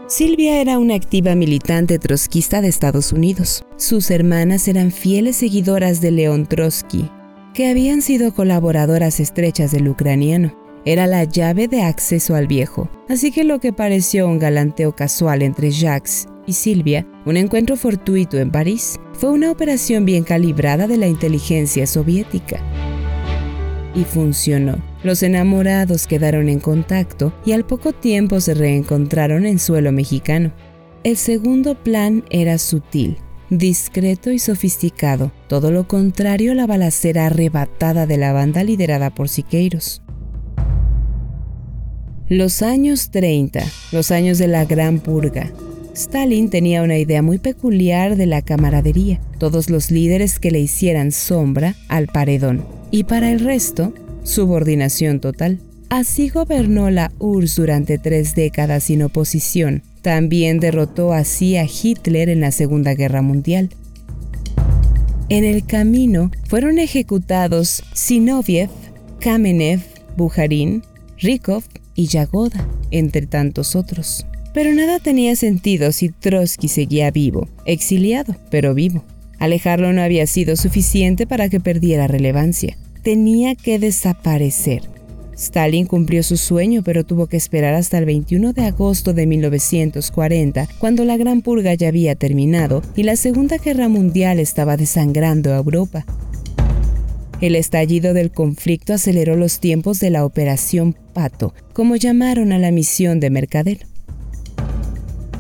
Silvia 0.08 0.62
era 0.62 0.80
una 0.80 0.96
activa 0.96 1.34
militante 1.36 1.98
trotskista 1.98 2.62
de 2.62 2.68
Estados 2.68 3.12
Unidos. 3.12 3.64
Sus 3.78 4.12
hermanas 4.12 4.68
eran 4.68 4.92
fieles 4.92 5.38
seguidoras 5.38 6.02
de 6.02 6.12
León 6.12 6.46
Trotsky, 6.46 7.10
que 7.54 7.70
habían 7.70 8.02
sido 8.02 8.34
colaboradoras 8.34 9.20
estrechas 9.20 9.72
del 9.72 9.88
ucraniano. 9.88 10.54
Era 10.86 11.08
la 11.08 11.24
llave 11.24 11.68
de 11.68 11.82
acceso 11.82 12.36
al 12.36 12.48
viejo, 12.48 12.90
así 13.10 13.32
que 13.32 13.44
lo 13.44 13.60
que 13.60 13.74
pareció 13.74 14.28
un 14.28 14.40
galanteo 14.40 14.96
casual 14.96 15.42
entre 15.42 15.72
Jacques 15.72 16.28
y 16.48 16.54
Silvia, 16.54 17.06
un 17.26 17.38
encuentro 17.38 17.76
fortuito 17.76 18.40
en 18.40 18.50
París, 18.50 18.98
fue 19.14 19.30
una 19.30 19.52
operación 19.52 20.06
bien 20.06 20.24
calibrada 20.24 20.88
de 20.88 20.98
la 20.98 21.08
inteligencia 21.08 21.86
soviética 21.86 22.60
y 23.94 24.04
funcionó. 24.04 24.82
Los 25.04 25.24
enamorados 25.24 26.08
quedaron 26.08 26.50
en 26.50 26.60
contacto 26.60 27.34
y 27.46 27.52
al 27.52 27.66
poco 27.66 27.94
tiempo 27.94 28.40
se 28.40 28.54
reencontraron 28.54 29.46
en 29.46 29.60
suelo 29.60 29.92
mexicano. 29.92 30.52
El 31.04 31.18
segundo 31.18 31.76
plan 31.76 32.24
era 32.30 32.58
sutil, 32.58 33.18
discreto 33.50 34.32
y 34.32 34.40
sofisticado, 34.40 35.32
todo 35.48 35.72
lo 35.72 35.88
contrario 35.88 36.52
a 36.52 36.56
la 36.56 36.68
balacera 36.68 37.28
arrebatada 37.28 38.06
de 38.06 38.18
la 38.18 38.34
banda 38.34 38.64
liderada 38.64 39.10
por 39.14 39.30
Siqueiros. 39.30 40.02
Los 42.30 42.62
años 42.62 43.10
30, 43.10 43.64
los 43.94 44.12
años 44.12 44.38
de 44.38 44.48
la 44.48 44.66
Gran 44.66 45.00
Purga. 45.00 45.52
Stalin 45.98 46.52
tenía 46.52 46.84
una 46.84 47.00
idea 47.00 47.24
muy 47.24 47.40
peculiar 47.40 48.18
de 48.18 48.28
la 48.28 48.44
camaradería, 48.44 49.20
todos 49.40 49.72
los 49.72 49.90
líderes 49.90 50.38
que 50.38 50.52
le 50.52 50.60
hicieran 50.60 51.12
sombra 51.12 51.76
al 51.88 52.06
paredón 52.06 52.64
y 52.92 53.06
para 53.06 53.32
el 53.32 53.40
resto, 53.40 53.96
subordinación 54.22 55.20
total. 55.20 55.60
Así 55.90 56.30
gobernó 56.30 56.92
la 56.92 57.12
URSS 57.18 57.56
durante 57.56 57.98
tres 57.98 58.36
décadas 58.36 58.84
sin 58.84 59.02
oposición. 59.02 59.82
También 60.04 60.60
derrotó 60.60 61.14
así 61.14 61.58
a 61.58 61.66
Hitler 61.66 62.30
en 62.30 62.42
la 62.42 62.52
Segunda 62.52 62.94
Guerra 62.94 63.24
Mundial. 63.24 63.72
En 65.30 65.46
el 65.46 65.66
camino 65.66 66.30
fueron 66.48 66.78
ejecutados 66.78 67.84
Zinoviev, 67.96 68.70
Kamenev, 69.20 69.82
Bujarin, 70.16 70.84
Rykov 71.18 71.64
y 71.96 72.06
Yagoda, 72.06 72.68
entre 72.92 73.26
tantos 73.26 73.76
otros. 73.76 74.28
Pero 74.58 74.74
nada 74.74 74.98
tenía 74.98 75.36
sentido 75.36 75.92
si 75.92 76.10
Trotsky 76.10 76.68
seguía 76.68 77.12
vivo, 77.12 77.48
exiliado, 77.66 78.36
pero 78.50 78.74
vivo. 78.74 79.04
Alejarlo 79.38 79.94
no 79.94 80.02
había 80.02 80.26
sido 80.26 80.56
suficiente 80.56 81.28
para 81.28 81.48
que 81.48 81.60
perdiera 81.60 82.08
relevancia. 82.08 82.76
Tenía 83.04 83.54
que 83.54 83.78
desaparecer. 83.78 84.82
Stalin 85.36 85.86
cumplió 85.86 86.24
su 86.24 86.38
sueño, 86.38 86.82
pero 86.84 87.06
tuvo 87.06 87.28
que 87.28 87.38
esperar 87.38 87.76
hasta 87.76 88.00
el 88.00 88.06
21 88.06 88.54
de 88.54 88.66
agosto 88.66 89.14
de 89.14 89.28
1940, 89.28 90.68
cuando 90.80 91.06
la 91.06 91.18
Gran 91.18 91.44
Purga 91.44 91.76
ya 91.76 91.90
había 91.90 92.16
terminado 92.16 92.82
y 92.96 93.04
la 93.04 93.16
Segunda 93.16 93.60
Guerra 93.60 93.90
Mundial 93.90 94.40
estaba 94.40 94.76
desangrando 94.76 95.54
a 95.54 95.58
Europa. 95.58 96.04
El 97.42 97.54
estallido 97.54 98.16
del 98.16 98.32
conflicto 98.32 98.96
aceleró 98.96 99.36
los 99.36 99.60
tiempos 99.60 100.00
de 100.00 100.10
la 100.10 100.26
Operación 100.26 100.96
Pato, 101.14 101.54
como 101.74 101.96
llamaron 101.96 102.52
a 102.54 102.58
la 102.58 102.72
misión 102.72 103.20
de 103.20 103.30
mercader. 103.30 103.86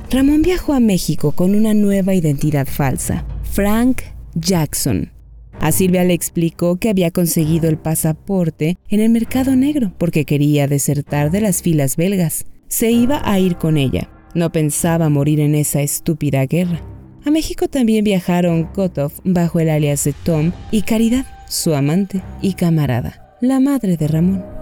Ramón 0.09 0.41
viajó 0.41 0.71
a 0.73 0.79
México 0.79 1.33
con 1.33 1.53
una 1.53 1.73
nueva 1.73 2.13
identidad 2.13 2.65
falsa, 2.65 3.25
Frank 3.43 4.03
Jackson. 4.35 5.11
A 5.59 5.73
Silvia 5.73 6.05
le 6.05 6.13
explicó 6.13 6.77
que 6.77 6.89
había 6.89 7.11
conseguido 7.11 7.67
el 7.67 7.77
pasaporte 7.77 8.77
en 8.87 9.01
el 9.01 9.09
mercado 9.09 9.57
negro 9.57 9.91
porque 9.97 10.23
quería 10.23 10.67
desertar 10.67 11.29
de 11.29 11.41
las 11.41 11.61
filas 11.61 11.97
belgas. 11.97 12.45
Se 12.69 12.89
iba 12.89 13.21
a 13.29 13.37
ir 13.39 13.57
con 13.57 13.75
ella. 13.75 14.09
No 14.33 14.51
pensaba 14.51 15.09
morir 15.09 15.41
en 15.41 15.55
esa 15.55 15.81
estúpida 15.81 16.45
guerra. 16.45 16.81
A 17.25 17.31
México 17.31 17.67
también 17.67 18.05
viajaron 18.05 18.63
Kotov 18.63 19.11
bajo 19.25 19.59
el 19.59 19.69
alias 19.69 20.05
de 20.05 20.13
Tom 20.13 20.53
y 20.71 20.83
Caridad, 20.83 21.25
su 21.49 21.73
amante 21.73 22.21
y 22.41 22.53
camarada, 22.53 23.35
la 23.41 23.59
madre 23.59 23.97
de 23.97 24.07
Ramón. 24.07 24.56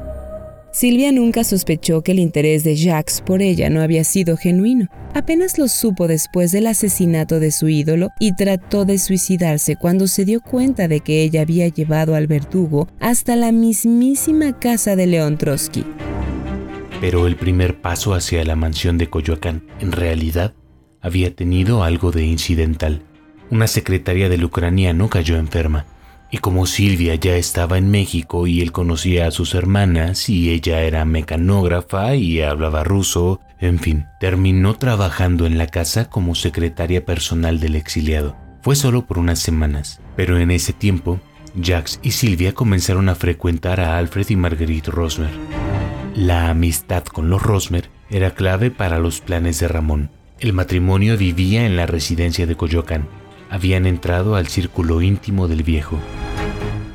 Silvia 0.75 1.13
nunca 1.13 1.45
sospechó 1.45 2.01
que 2.01 2.11
el 2.11 2.19
interés 2.19 2.65
de 2.65 2.75
Jacques 2.75 3.21
por 3.21 3.41
ella 3.41 3.69
no 3.69 3.81
había 3.81 4.03
sido 4.03 4.35
genuino. 4.35 4.89
Apenas 5.13 5.57
lo 5.57 5.69
supo 5.69 6.05
después 6.05 6.51
del 6.51 6.67
asesinato 6.67 7.39
de 7.39 7.51
su 7.51 7.69
ídolo 7.69 8.09
y 8.19 8.35
trató 8.35 8.83
de 8.83 8.97
suicidarse 8.97 9.77
cuando 9.77 10.05
se 10.07 10.25
dio 10.25 10.41
cuenta 10.41 10.89
de 10.89 10.99
que 10.99 11.23
ella 11.23 11.43
había 11.43 11.69
llevado 11.69 12.13
al 12.13 12.27
verdugo 12.27 12.89
hasta 12.99 13.37
la 13.37 13.53
mismísima 13.53 14.59
casa 14.59 14.97
de 14.97 15.07
León 15.07 15.37
Trotsky. 15.37 15.85
Pero 16.99 17.25
el 17.25 17.37
primer 17.37 17.79
paso 17.79 18.13
hacia 18.13 18.43
la 18.43 18.57
mansión 18.57 18.97
de 18.97 19.09
Coyoacán, 19.09 19.63
en 19.79 19.93
realidad, 19.93 20.55
había 20.99 21.33
tenido 21.33 21.85
algo 21.85 22.11
de 22.11 22.25
incidental. 22.25 23.01
Una 23.49 23.67
secretaria 23.67 24.27
del 24.27 24.43
ucraniano 24.43 25.07
cayó 25.09 25.37
enferma 25.37 25.85
y 26.35 26.37
como 26.39 26.65
Silvia 26.65 27.15
ya 27.15 27.37
estaba 27.37 27.77
en 27.77 27.89
México 27.89 28.45
y 28.45 28.59
él 28.59 28.73
conocía 28.73 29.25
a 29.25 29.31
sus 29.31 29.55
hermanas 29.55 30.27
y 30.27 30.49
ella 30.49 30.81
era 30.81 31.05
mecanógrafa 31.05 32.13
y 32.15 32.41
hablaba 32.41 32.83
ruso, 32.83 33.39
en 33.57 33.79
fin, 33.79 34.07
terminó 34.19 34.73
trabajando 34.73 35.45
en 35.45 35.57
la 35.57 35.67
casa 35.67 36.09
como 36.09 36.35
secretaria 36.35 37.05
personal 37.05 37.61
del 37.61 37.75
exiliado. 37.75 38.35
Fue 38.61 38.75
solo 38.75 39.07
por 39.07 39.17
unas 39.17 39.39
semanas, 39.39 40.01
pero 40.17 40.37
en 40.37 40.51
ese 40.51 40.73
tiempo, 40.73 41.21
Jax 41.57 42.01
y 42.03 42.11
Silvia 42.11 42.53
comenzaron 42.53 43.07
a 43.07 43.15
frecuentar 43.15 43.79
a 43.79 43.97
Alfred 43.97 44.27
y 44.27 44.35
Marguerite 44.35 44.91
Rosmer. 44.91 45.31
La 46.15 46.49
amistad 46.49 47.05
con 47.05 47.29
los 47.29 47.41
Rosmer 47.41 47.89
era 48.09 48.31
clave 48.31 48.71
para 48.71 48.99
los 48.99 49.21
planes 49.21 49.61
de 49.61 49.69
Ramón. 49.69 50.11
El 50.41 50.51
matrimonio 50.51 51.17
vivía 51.17 51.65
en 51.65 51.77
la 51.77 51.85
residencia 51.85 52.45
de 52.45 52.57
Coyoacán. 52.57 53.07
Habían 53.49 53.85
entrado 53.85 54.35
al 54.35 54.47
círculo 54.47 55.01
íntimo 55.01 55.47
del 55.47 55.63
viejo. 55.63 55.97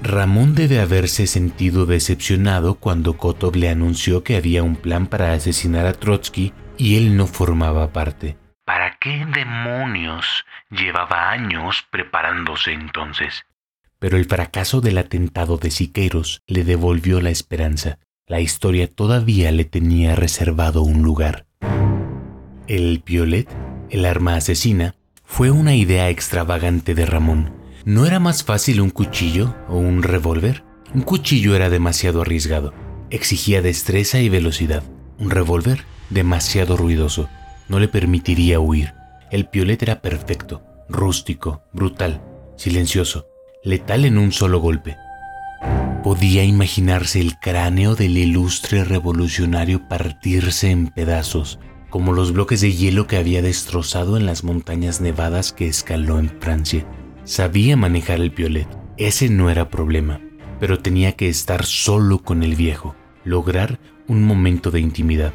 Ramón 0.03 0.55
debe 0.55 0.81
haberse 0.81 1.27
sentido 1.27 1.85
decepcionado 1.85 2.77
cuando 2.77 3.19
Kotov 3.19 3.55
le 3.57 3.69
anunció 3.69 4.25
que 4.25 4.37
había 4.37 4.63
un 4.63 4.77
plan 4.77 5.07
para 5.07 5.33
asesinar 5.33 5.87
a 5.87 5.93
Trotsky 5.93 6.55
y 6.79 6.97
él 6.97 7.17
no 7.17 7.27
formaba 7.27 7.93
parte. 7.93 8.39
¿Para 8.65 8.97
qué 8.99 9.27
demonios 9.27 10.47
llevaba 10.71 11.31
años 11.31 11.85
preparándose 11.91 12.73
entonces? 12.73 13.45
Pero 13.99 14.17
el 14.17 14.25
fracaso 14.25 14.81
del 14.81 14.97
atentado 14.97 15.59
de 15.59 15.71
Siqueiros 15.71 16.41
le 16.47 16.65
devolvió 16.65 17.21
la 17.21 17.31
esperanza. 17.31 17.99
La 18.27 18.41
historia 18.41 18.89
todavía 18.89 19.53
le 19.53 19.67
tenía 19.67 20.15
reservado 20.15 20.83
un 20.83 21.03
lugar. 21.03 21.45
El 22.69 23.03
piolet, 23.05 23.49
el 23.91 24.07
arma 24.07 24.37
asesina, 24.37 24.95
fue 25.25 25.51
una 25.51 25.75
idea 25.75 26.09
extravagante 26.09 26.95
de 26.95 27.05
Ramón 27.05 27.60
¿No 27.87 28.05
era 28.05 28.21
más 28.21 28.45
fácil 28.45 28.83
un 28.83 28.90
cuchillo 28.90 29.55
o 29.66 29.79
un 29.79 30.03
revólver? 30.03 30.64
Un 30.93 31.01
cuchillo 31.01 31.57
era 31.57 31.71
demasiado 31.71 32.21
arriesgado, 32.21 32.75
exigía 33.09 33.62
destreza 33.62 34.21
y 34.21 34.29
velocidad. 34.29 34.83
Un 35.19 35.31
revólver, 35.31 35.85
demasiado 36.11 36.77
ruidoso, 36.77 37.31
no 37.69 37.81
le 37.81 37.88
permitiría 37.88 38.61
huir. 38.61 38.93
El 39.31 39.49
piolet 39.49 39.83
era 39.83 40.03
perfecto, 40.03 40.62
rústico, 40.90 41.62
brutal, 41.73 42.23
silencioso, 42.57 43.29
letal 43.64 44.05
en 44.05 44.19
un 44.19 44.33
solo 44.33 44.61
golpe. 44.61 44.99
Podía 46.05 46.45
imaginarse 46.45 47.19
el 47.21 47.38
cráneo 47.38 47.95
del 47.95 48.19
ilustre 48.19 48.85
revolucionario 48.85 49.88
partirse 49.88 50.71
en 50.71 50.88
pedazos, 50.88 51.59
como 51.88 52.12
los 52.12 52.33
bloques 52.33 52.61
de 52.61 52.73
hielo 52.73 53.07
que 53.07 53.16
había 53.16 53.40
destrozado 53.40 54.19
en 54.19 54.27
las 54.27 54.45
montañas 54.45 55.01
nevadas 55.01 55.53
que 55.53 55.66
escaló 55.66 56.19
en 56.19 56.29
Francia. 56.40 56.87
Sabía 57.31 57.77
manejar 57.77 58.21
el 58.21 58.33
piolet, 58.33 58.66
ese 58.97 59.29
no 59.29 59.51
era 59.51 59.71
problema, 59.71 60.21
pero 60.59 60.81
tenía 60.81 61.12
que 61.12 61.29
estar 61.29 61.64
solo 61.64 62.19
con 62.19 62.43
el 62.43 62.57
viejo, 62.57 62.97
lograr 63.23 63.79
un 64.09 64.25
momento 64.25 64.73
de 64.73 64.81
intimidad. 64.81 65.33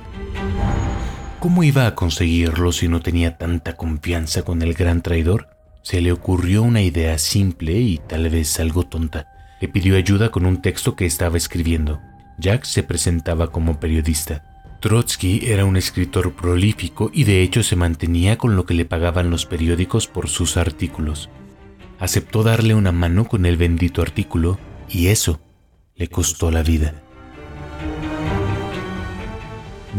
¿Cómo 1.40 1.64
iba 1.64 1.88
a 1.88 1.96
conseguirlo 1.96 2.74
si 2.74 2.90
no 2.90 3.00
tenía 3.00 3.38
tanta 3.38 3.78
confianza 3.78 4.42
con 4.42 4.62
el 4.62 4.74
gran 4.74 5.04
traidor? 5.04 5.48
Se 5.84 6.02
le 6.02 6.12
ocurrió 6.12 6.64
una 6.64 6.82
idea 6.82 7.18
simple 7.18 7.80
y 7.80 7.98
tal 8.00 8.30
vez 8.30 8.60
algo 8.60 8.84
tonta. 8.84 9.30
Le 9.62 9.70
pidió 9.70 9.96
ayuda 9.96 10.32
con 10.32 10.46
un 10.46 10.62
texto 10.62 10.98
que 10.98 11.06
estaba 11.06 11.38
escribiendo. 11.38 12.02
Jack 12.38 12.66
se 12.66 12.84
presentaba 12.84 13.54
como 13.54 13.80
periodista. 13.80 14.44
Trotsky 14.82 15.46
era 15.46 15.64
un 15.64 15.78
escritor 15.78 16.34
prolífico 16.34 17.10
y 17.14 17.24
de 17.24 17.42
hecho 17.42 17.64
se 17.64 17.78
mantenía 17.78 18.38
con 18.38 18.58
lo 18.58 18.66
que 18.66 18.74
le 18.74 18.84
pagaban 18.84 19.30
los 19.30 19.46
periódicos 19.46 20.08
por 20.10 20.28
sus 20.28 20.58
artículos 20.58 21.30
aceptó 22.00 22.44
darle 22.44 22.76
una 22.76 22.92
mano 22.92 23.26
con 23.26 23.46
el 23.46 23.58
bendito 23.58 24.02
artículo 24.02 24.60
y 24.90 25.08
eso 25.08 25.40
le 25.96 26.08
costó 26.08 26.52
la 26.52 26.64
vida. 26.64 26.94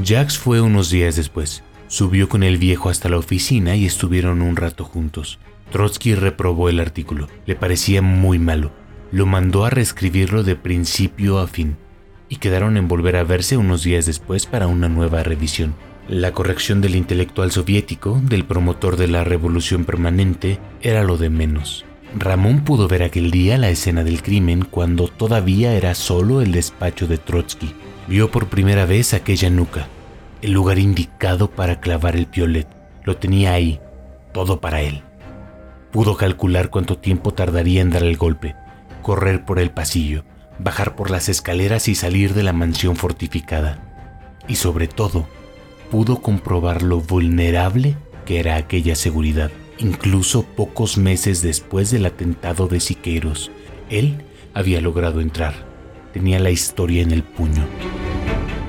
Jax 0.05 0.39
fue 0.39 0.61
unos 0.61 0.91
días 0.91 1.17
después. 1.17 1.63
Subió 1.89 2.29
con 2.29 2.43
el 2.43 2.59
viejo 2.59 2.91
hasta 2.91 3.09
la 3.09 3.17
oficina 3.17 3.77
y 3.77 3.87
estuvieron 3.87 4.43
un 4.43 4.57
rato 4.57 4.85
juntos. 4.85 5.39
Trotsky 5.71 6.15
reprobó 6.15 6.69
el 6.69 6.81
artículo. 6.81 7.29
Le 7.47 7.57
parecía 7.57 8.03
muy 8.03 8.39
malo. 8.39 8.73
Lo 9.11 9.25
mandó 9.25 9.65
a 9.65 9.71
reescribirlo 9.71 10.43
de 10.43 10.57
principio 10.57 11.39
a 11.39 11.47
fin. 11.47 11.77
Y 12.29 12.37
quedaron 12.37 12.77
en 12.77 12.89
volver 12.89 13.17
a 13.17 13.25
verse 13.25 13.57
unos 13.57 13.85
días 13.85 14.05
después 14.05 14.47
para 14.47 14.67
una 14.67 14.89
nueva 14.89 15.23
revisión. 15.23 15.75
La 16.09 16.31
corrección 16.31 16.81
del 16.81 16.95
intelectual 16.95 17.51
soviético, 17.51 18.21
del 18.23 18.45
promotor 18.45 18.97
de 18.97 19.09
la 19.09 19.25
revolución 19.25 19.85
permanente, 19.85 20.61
era 20.81 21.03
lo 21.03 21.17
de 21.17 21.31
menos. 21.31 21.85
Ramón 22.17 22.61
pudo 22.61 22.87
ver 22.87 23.03
aquel 23.03 23.33
día 23.33 23.59
la 23.59 23.71
escena 23.71 24.05
del 24.05 24.23
crimen 24.23 24.65
cuando 24.71 25.09
todavía 25.09 25.75
era 25.75 25.97
solo 25.97 26.43
el 26.43 26.53
despacho 26.53 27.09
de 27.09 27.19
Trotsky. 27.19 27.75
Vio 28.07 28.31
por 28.31 28.47
primera 28.47 28.87
vez 28.87 29.15
aquella 29.15 29.51
nuca, 29.51 29.89
el 30.43 30.53
lugar 30.53 30.79
indicado 30.79 31.51
para 31.51 31.81
clavar 31.81 32.15
el 32.15 32.27
piolet. 32.27 32.69
Lo 33.03 33.17
tenía 33.17 33.55
ahí, 33.55 33.81
todo 34.33 34.61
para 34.61 34.83
él. 34.83 35.03
Pudo 35.91 36.17
calcular 36.17 36.71
cuánto 36.71 36.99
tiempo 36.99 37.35
tardaría 37.35 37.83
en 37.83 37.91
dar 37.91 38.05
el 38.05 38.17
golpe, 38.17 38.55
correr 39.03 39.45
por 39.45 39.59
el 39.59 39.73
pasillo, 39.73 40.23
bajar 40.61 40.95
por 40.95 41.11
las 41.11 41.29
escaleras 41.29 41.89
y 41.89 41.97
salir 41.97 42.33
de 42.33 42.45
la 42.45 42.53
mansión 42.53 42.95
fortificada. 42.95 43.83
Y 44.47 44.55
sobre 44.55 44.87
todo, 44.87 45.27
pudo 45.91 46.21
comprobar 46.21 46.83
lo 46.83 47.01
vulnerable 47.01 47.97
que 48.25 48.41
era 48.41 48.57
aquella 48.57 48.95
seguridad. 48.95 49.51
Incluso 49.79 50.43
pocos 50.43 50.99
meses 50.99 51.43
después 51.43 51.91
del 51.91 52.07
atentado 52.07 52.67
de 52.67 52.81
Siqueiros, 52.81 53.51
él 53.91 54.23
había 54.55 54.81
logrado 54.81 55.21
entrar. 55.21 55.55
Tenía 56.13 56.39
la 56.39 56.51
historia 56.51 57.03
en 57.03 57.13
el 57.13 57.23
puño. 57.23 57.67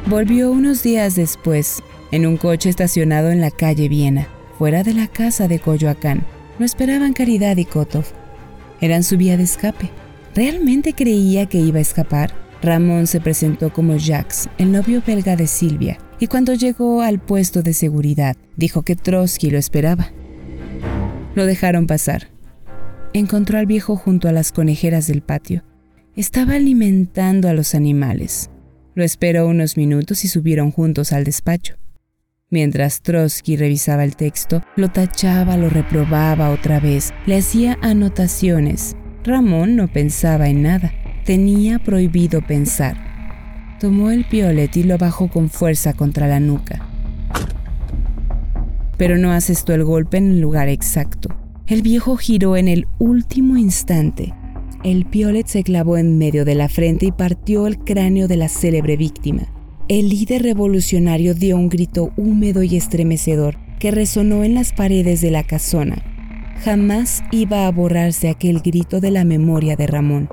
Volvió 0.06 0.52
unos 0.52 0.84
días 0.84 1.16
después, 1.16 1.82
en 2.12 2.26
un 2.26 2.38
coche 2.38 2.70
estacionado 2.70 3.32
en 3.32 3.42
la 3.42 3.52
calle 3.52 3.90
Viena, 3.90 4.28
fuera 4.58 4.84
de 4.84 4.94
la 4.94 5.08
casa 5.08 5.48
de 5.48 5.60
Coyoacán. 5.60 6.26
No 6.60 6.66
esperaban 6.66 7.14
Caridad 7.14 7.58
y 7.58 7.66
Kotov. 7.66 8.06
Eran 8.82 9.04
su 9.04 9.18
vía 9.18 9.38
de 9.38 9.44
escape. 9.44 9.90
¿Realmente 10.36 10.94
creía 10.94 11.48
que 11.48 11.58
iba 11.58 11.80
a 11.80 11.82
escapar? 11.82 12.34
Ramón 12.62 13.08
se 13.08 13.22
presentó 13.22 13.72
como 13.72 13.96
Jacques, 13.98 14.50
el 14.58 14.72
novio 14.72 15.02
belga 15.06 15.36
de 15.36 15.48
Silvia, 15.48 16.00
y 16.20 16.28
cuando 16.28 16.54
llegó 16.54 17.02
al 17.02 17.20
puesto 17.20 17.62
de 17.62 17.74
seguridad, 17.74 18.36
dijo 18.56 18.84
que 18.84 18.96
Trotsky 18.96 19.50
lo 19.50 19.58
esperaba. 19.58 20.12
Lo 21.36 21.46
dejaron 21.46 21.88
pasar. 21.88 22.30
Encontró 23.14 23.60
al 23.60 23.66
viejo 23.66 23.96
junto 23.96 24.28
a 24.28 24.32
las 24.32 24.52
conejeras 24.52 25.08
del 25.08 25.22
patio. 25.22 25.64
Estaba 26.16 26.56
alimentando 26.56 27.48
a 27.48 27.54
los 27.54 27.76
animales. 27.76 28.50
Lo 28.96 29.04
esperó 29.04 29.48
unos 29.48 29.78
minutos 29.78 30.26
y 30.26 30.28
subieron 30.28 30.72
juntos 30.72 31.14
al 31.14 31.24
despacho. 31.24 31.76
Mientras 32.50 33.02
Trotsky 33.02 33.58
revisaba 33.58 34.04
el 34.04 34.16
texto, 34.16 34.64
lo 34.76 34.90
tachaba, 34.90 35.58
lo 35.58 35.70
reprobaba 35.70 36.50
otra 36.50 36.80
vez, 36.80 37.14
le 37.26 37.38
hacía 37.38 37.78
anotaciones. 37.82 38.96
Ramón 39.24 39.76
no 39.76 39.92
pensaba 39.92 40.48
en 40.48 40.64
nada, 40.64 40.94
tenía 41.26 41.78
prohibido 41.78 42.42
pensar. 42.42 43.07
Tomó 43.80 44.12
el 44.12 44.26
piolet 44.26 44.76
y 44.78 44.84
lo 44.84 44.98
bajó 44.98 45.28
con 45.28 45.50
fuerza 45.50 45.94
contra 45.94 46.28
la 46.28 46.40
nuca 46.40 46.88
pero 48.98 49.18
no 49.18 49.32
asestó 49.32 49.74
el 49.74 49.84
golpe 49.84 50.18
en 50.18 50.32
el 50.32 50.42
lugar 50.42 50.68
exacto. 50.68 51.30
El 51.68 51.82
viejo 51.82 52.18
giró 52.18 52.58
en 52.58 52.68
el 52.68 52.88
último 52.98 53.58
instante. 53.58 54.34
El 54.84 55.06
piolet 55.06 55.48
se 55.48 55.64
clavó 55.64 55.98
en 55.98 56.18
medio 56.18 56.46
de 56.46 56.56
la 56.56 56.70
frente 56.70 57.06
y 57.06 57.12
partió 57.12 57.68
el 57.68 57.78
cráneo 57.78 58.28
de 58.28 58.38
la 58.38 58.50
célebre 58.50 58.98
víctima. 58.98 59.44
El 59.88 60.10
líder 60.10 60.44
revolucionario 60.44 61.34
dio 61.34 61.58
un 61.58 61.70
grito 61.70 62.12
húmedo 62.18 62.64
y 62.64 62.76
estremecedor 62.76 63.58
que 63.80 63.92
resonó 63.92 64.44
en 64.44 64.54
las 64.54 64.74
paredes 64.74 65.22
de 65.22 65.32
la 65.32 65.44
casona. 65.44 66.04
Jamás 66.64 67.24
iba 67.32 67.68
a 67.68 67.72
borrarse 67.72 68.30
aquel 68.30 68.62
grito 68.62 69.00
de 69.00 69.12
la 69.12 69.24
memoria 69.24 69.76
de 69.76 69.88
Ramón. 69.88 70.30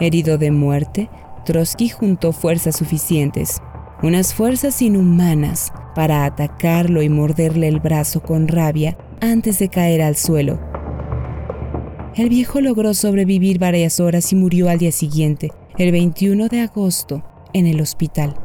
Herido 0.00 0.38
de 0.38 0.50
muerte, 0.50 1.08
Trotsky 1.46 1.88
juntó 1.88 2.32
fuerzas 2.32 2.76
suficientes, 2.76 3.62
unas 4.02 4.34
fuerzas 4.34 4.82
inhumanas, 4.82 5.72
para 5.94 6.26
atacarlo 6.26 7.00
y 7.00 7.08
morderle 7.08 7.68
el 7.68 7.80
brazo 7.80 8.20
con 8.20 8.48
rabia 8.48 8.98
antes 9.20 9.58
de 9.58 9.68
caer 9.68 10.02
al 10.02 10.16
suelo. 10.16 10.60
El 12.16 12.28
viejo 12.28 12.60
logró 12.60 12.92
sobrevivir 12.94 13.58
varias 13.58 14.00
horas 14.00 14.32
y 14.32 14.36
murió 14.36 14.68
al 14.68 14.78
día 14.78 14.92
siguiente, 14.92 15.52
el 15.78 15.92
21 15.92 16.48
de 16.48 16.60
agosto, 16.60 17.22
en 17.52 17.66
el 17.66 17.80
hospital. 17.80 18.36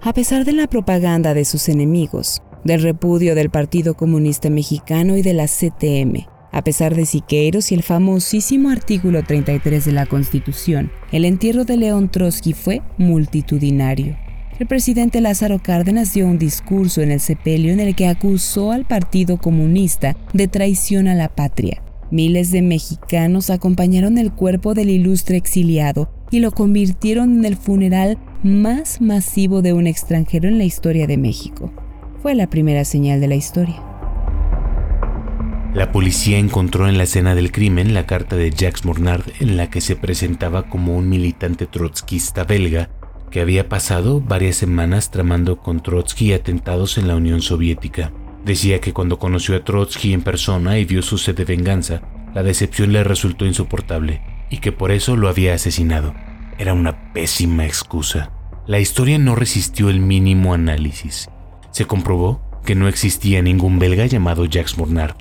A 0.00 0.12
pesar 0.14 0.44
de 0.44 0.52
la 0.52 0.68
propaganda 0.68 1.34
de 1.34 1.44
sus 1.44 1.68
enemigos, 1.68 2.42
del 2.62 2.82
repudio 2.82 3.34
del 3.34 3.50
Partido 3.50 3.94
Comunista 3.94 4.48
Mexicano 4.48 5.16
y 5.16 5.22
de 5.22 5.34
la 5.34 5.46
CTM, 5.46 6.26
a 6.54 6.62
pesar 6.62 6.94
de 6.94 7.04
Siqueiros 7.04 7.72
y 7.72 7.74
el 7.74 7.82
famosísimo 7.82 8.70
artículo 8.70 9.24
33 9.24 9.86
de 9.86 9.90
la 9.90 10.06
Constitución, 10.06 10.92
el 11.10 11.24
entierro 11.24 11.64
de 11.64 11.76
León 11.76 12.08
Trotsky 12.08 12.52
fue 12.52 12.80
multitudinario. 12.96 14.16
El 14.60 14.68
presidente 14.68 15.20
Lázaro 15.20 15.58
Cárdenas 15.58 16.14
dio 16.14 16.28
un 16.28 16.38
discurso 16.38 17.02
en 17.02 17.10
el 17.10 17.18
sepelio 17.18 17.72
en 17.72 17.80
el 17.80 17.96
que 17.96 18.06
acusó 18.06 18.70
al 18.70 18.84
Partido 18.84 19.38
Comunista 19.38 20.16
de 20.32 20.46
traición 20.46 21.08
a 21.08 21.16
la 21.16 21.28
patria. 21.28 21.82
Miles 22.12 22.52
de 22.52 22.62
mexicanos 22.62 23.50
acompañaron 23.50 24.16
el 24.16 24.30
cuerpo 24.30 24.74
del 24.74 24.90
ilustre 24.90 25.36
exiliado 25.36 26.08
y 26.30 26.38
lo 26.38 26.52
convirtieron 26.52 27.38
en 27.38 27.44
el 27.46 27.56
funeral 27.56 28.16
más 28.44 29.00
masivo 29.00 29.60
de 29.60 29.72
un 29.72 29.88
extranjero 29.88 30.48
en 30.48 30.58
la 30.58 30.64
historia 30.64 31.08
de 31.08 31.16
México. 31.16 31.72
Fue 32.22 32.36
la 32.36 32.48
primera 32.48 32.84
señal 32.84 33.20
de 33.20 33.26
la 33.26 33.34
historia. 33.34 33.93
La 35.74 35.90
policía 35.90 36.38
encontró 36.38 36.88
en 36.88 36.98
la 36.98 37.02
escena 37.02 37.34
del 37.34 37.50
crimen 37.50 37.94
la 37.94 38.06
carta 38.06 38.36
de 38.36 38.52
Jacques 38.52 38.84
Mornard 38.84 39.24
en 39.40 39.56
la 39.56 39.70
que 39.70 39.80
se 39.80 39.96
presentaba 39.96 40.68
como 40.68 40.96
un 40.96 41.08
militante 41.08 41.66
trotskista 41.66 42.44
belga 42.44 42.90
que 43.32 43.40
había 43.40 43.68
pasado 43.68 44.20
varias 44.20 44.54
semanas 44.54 45.10
tramando 45.10 45.58
con 45.58 45.82
Trotsky 45.82 46.32
atentados 46.32 46.96
en 46.96 47.08
la 47.08 47.16
Unión 47.16 47.42
Soviética. 47.42 48.12
Decía 48.44 48.80
que 48.80 48.92
cuando 48.92 49.18
conoció 49.18 49.56
a 49.56 49.64
Trotsky 49.64 50.12
en 50.12 50.22
persona 50.22 50.78
y 50.78 50.84
vio 50.84 51.02
su 51.02 51.18
sed 51.18 51.34
de 51.34 51.44
venganza, 51.44 52.02
la 52.32 52.44
decepción 52.44 52.92
le 52.92 53.02
resultó 53.02 53.44
insoportable 53.44 54.22
y 54.50 54.58
que 54.58 54.70
por 54.70 54.92
eso 54.92 55.16
lo 55.16 55.28
había 55.28 55.54
asesinado. 55.54 56.14
Era 56.56 56.72
una 56.72 57.12
pésima 57.12 57.66
excusa. 57.66 58.30
La 58.68 58.78
historia 58.78 59.18
no 59.18 59.34
resistió 59.34 59.90
el 59.90 59.98
mínimo 59.98 60.54
análisis. 60.54 61.28
Se 61.72 61.84
comprobó 61.84 62.40
que 62.64 62.76
no 62.76 62.86
existía 62.86 63.42
ningún 63.42 63.80
belga 63.80 64.06
llamado 64.06 64.44
Jacques 64.44 64.78
Mornard, 64.78 65.16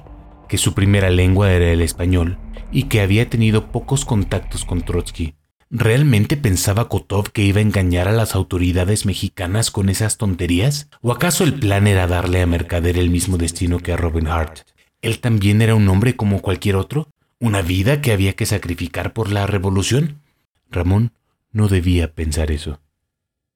que 0.54 0.60
su 0.60 0.76
primera 0.76 1.10
lengua 1.10 1.52
era 1.52 1.72
el 1.72 1.82
español 1.82 2.38
y 2.72 2.84
que 2.84 3.02
había 3.02 3.28
tenido 3.28 3.72
pocos 3.72 4.06
contactos 4.06 4.66
con 4.66 4.84
Trotsky. 4.84 5.34
¿Realmente 5.72 6.38
pensaba 6.38 6.90
Kotov 6.90 7.32
que 7.32 7.42
iba 7.42 7.58
a 7.58 7.64
engañar 7.64 8.08
a 8.08 8.12
las 8.12 8.36
autoridades 8.36 9.08
mexicanas 9.08 9.72
con 9.72 9.90
esas 9.90 10.20
tonterías? 10.20 10.90
¿O 11.02 11.12
acaso 11.12 11.44
el 11.44 11.56
plan 11.56 11.88
era 11.88 12.06
darle 12.06 12.40
a 12.40 12.46
Mercader 12.46 13.00
el 13.00 13.10
mismo 13.10 13.40
destino 13.40 13.80
que 13.80 13.94
a 13.94 13.98
Robin 13.98 14.28
Hart? 14.28 14.60
¿Él 15.02 15.18
también 15.18 15.60
era 15.64 15.74
un 15.74 15.90
hombre 15.90 16.16
como 16.16 16.40
cualquier 16.40 16.76
otro? 16.76 17.10
¿Una 17.40 17.64
vida 17.64 18.00
que 18.02 18.12
había 18.12 18.34
que 18.34 18.46
sacrificar 18.46 19.12
por 19.12 19.32
la 19.32 19.48
revolución? 19.48 20.22
Ramón 20.70 21.14
no 21.52 21.68
debía 21.68 22.14
pensar 22.14 22.52
eso. 22.52 22.80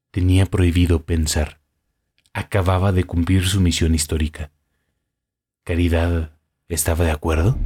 Tenía 0.10 0.48
prohibido 0.48 1.04
pensar. 1.04 1.60
Acababa 2.34 2.92
de 2.92 3.04
cumplir 3.04 3.48
su 3.48 3.62
misión 3.62 3.94
histórica. 3.94 4.50
¿Caridad 5.64 6.32
estaba 6.76 7.06
de 7.06 7.12
acuerdo? 7.12 7.58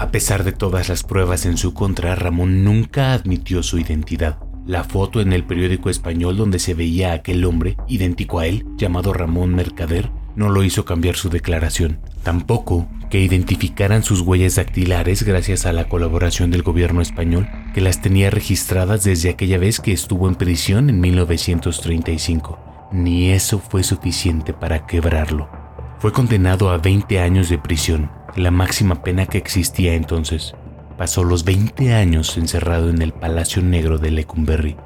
A 0.00 0.10
pesar 0.10 0.42
de 0.42 0.50
todas 0.50 0.88
las 0.88 1.04
pruebas 1.04 1.46
en 1.46 1.56
su 1.56 1.74
contra, 1.74 2.16
Ramón 2.16 2.64
nunca 2.64 3.12
admitió 3.12 3.62
su 3.62 3.78
identidad. 3.78 4.40
La 4.66 4.82
foto 4.82 5.20
en 5.20 5.32
el 5.32 5.44
periódico 5.44 5.88
español 5.88 6.36
donde 6.36 6.58
se 6.58 6.74
veía 6.74 7.12
a 7.12 7.14
aquel 7.14 7.44
hombre, 7.44 7.76
idéntico 7.86 8.40
a 8.40 8.46
él, 8.46 8.64
llamado 8.76 9.12
Ramón 9.12 9.54
Mercader, 9.54 10.10
no 10.34 10.48
lo 10.50 10.64
hizo 10.64 10.84
cambiar 10.84 11.14
su 11.14 11.30
declaración. 11.30 12.00
Tampoco 12.24 12.88
que 13.10 13.20
identificaran 13.20 14.02
sus 14.02 14.22
huellas 14.22 14.56
dactilares 14.56 15.22
gracias 15.22 15.64
a 15.64 15.72
la 15.72 15.88
colaboración 15.88 16.50
del 16.50 16.64
gobierno 16.64 17.00
español, 17.00 17.48
que 17.74 17.80
las 17.80 18.02
tenía 18.02 18.28
registradas 18.30 19.04
desde 19.04 19.30
aquella 19.30 19.58
vez 19.58 19.78
que 19.78 19.92
estuvo 19.92 20.26
en 20.28 20.34
prisión 20.34 20.90
en 20.90 21.00
1935. 21.00 22.58
Ni 22.90 23.30
eso 23.30 23.60
fue 23.60 23.84
suficiente 23.84 24.52
para 24.52 24.84
quebrarlo. 24.84 25.67
Fue 25.98 26.12
condenado 26.12 26.70
a 26.70 26.78
20 26.78 27.18
años 27.18 27.48
de 27.48 27.58
prisión, 27.58 28.08
la 28.36 28.52
máxima 28.52 29.02
pena 29.02 29.26
que 29.26 29.36
existía 29.36 29.94
entonces. 29.94 30.54
Pasó 30.96 31.24
los 31.24 31.44
20 31.44 31.92
años 31.92 32.36
encerrado 32.36 32.88
en 32.88 33.02
el 33.02 33.12
Palacio 33.12 33.62
Negro 33.62 33.98
de 33.98 34.12
Lecumberri. 34.12 34.76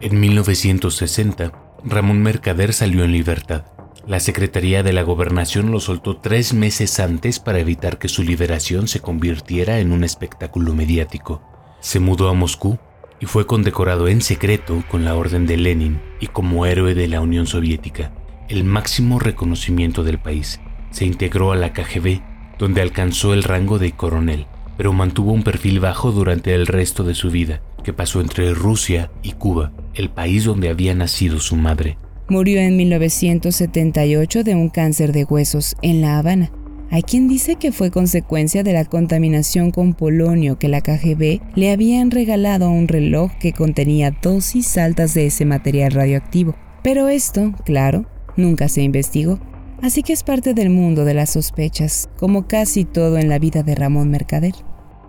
En 0.00 0.20
1960, 0.20 1.52
Ramón 1.82 2.22
Mercader 2.22 2.72
salió 2.72 3.02
en 3.02 3.10
libertad. 3.10 3.64
La 4.06 4.20
Secretaría 4.20 4.84
de 4.84 4.92
la 4.92 5.02
Gobernación 5.02 5.72
lo 5.72 5.80
soltó 5.80 6.18
tres 6.18 6.54
meses 6.54 7.00
antes 7.00 7.40
para 7.40 7.58
evitar 7.58 7.98
que 7.98 8.08
su 8.08 8.22
liberación 8.22 8.86
se 8.86 9.00
convirtiera 9.00 9.80
en 9.80 9.90
un 9.90 10.04
espectáculo 10.04 10.74
mediático. 10.74 11.42
Se 11.80 11.98
mudó 11.98 12.28
a 12.28 12.34
Moscú 12.34 12.78
y 13.18 13.26
fue 13.26 13.48
condecorado 13.48 14.06
en 14.06 14.22
secreto 14.22 14.84
con 14.88 15.04
la 15.04 15.16
Orden 15.16 15.48
de 15.48 15.56
Lenin 15.56 16.00
y 16.20 16.28
como 16.28 16.66
héroe 16.66 16.94
de 16.94 17.08
la 17.08 17.20
Unión 17.20 17.48
Soviética, 17.48 18.12
el 18.48 18.64
máximo 18.64 19.18
reconocimiento 19.18 20.04
del 20.04 20.18
país. 20.18 20.60
Se 20.90 21.04
integró 21.04 21.52
a 21.52 21.56
la 21.56 21.72
KGB, 21.72 22.20
donde 22.58 22.80
alcanzó 22.80 23.34
el 23.34 23.42
rango 23.42 23.78
de 23.78 23.92
coronel, 23.92 24.46
pero 24.76 24.92
mantuvo 24.92 25.32
un 25.32 25.42
perfil 25.42 25.80
bajo 25.80 26.12
durante 26.12 26.54
el 26.54 26.66
resto 26.66 27.04
de 27.04 27.14
su 27.14 27.30
vida, 27.30 27.62
que 27.84 27.92
pasó 27.92 28.20
entre 28.20 28.54
Rusia 28.54 29.10
y 29.22 29.32
Cuba, 29.32 29.72
el 29.94 30.10
país 30.10 30.44
donde 30.44 30.68
había 30.68 30.94
nacido 30.94 31.40
su 31.40 31.56
madre. 31.56 31.98
Murió 32.28 32.60
en 32.60 32.76
1978 32.76 34.44
de 34.44 34.54
un 34.54 34.68
cáncer 34.68 35.12
de 35.12 35.24
huesos 35.24 35.76
en 35.82 36.00
La 36.00 36.18
Habana. 36.18 36.52
Hay 36.90 37.02
quien 37.02 37.28
dice 37.28 37.56
que 37.56 37.72
fue 37.72 37.90
consecuencia 37.90 38.62
de 38.62 38.72
la 38.72 38.84
contaminación 38.84 39.70
con 39.70 39.94
polonio 39.94 40.58
que 40.58 40.68
la 40.68 40.80
KGB 40.80 41.40
le 41.54 41.70
habían 41.70 42.10
regalado 42.10 42.66
a 42.66 42.70
un 42.70 42.88
reloj 42.88 43.32
que 43.40 43.52
contenía 43.52 44.10
dosis 44.10 44.78
altas 44.78 45.12
de 45.12 45.26
ese 45.26 45.44
material 45.44 45.92
radioactivo. 45.92 46.54
Pero 46.82 47.08
esto, 47.08 47.52
claro, 47.64 48.06
nunca 48.38 48.68
se 48.68 48.82
investigó. 48.82 49.38
Así 49.82 50.02
que 50.02 50.12
es 50.12 50.24
parte 50.24 50.54
del 50.54 50.70
mundo 50.70 51.04
de 51.04 51.14
las 51.14 51.30
sospechas, 51.30 52.08
como 52.16 52.48
casi 52.48 52.84
todo 52.84 53.18
en 53.18 53.28
la 53.28 53.38
vida 53.38 53.62
de 53.62 53.74
Ramón 53.74 54.10
Mercader. 54.10 54.54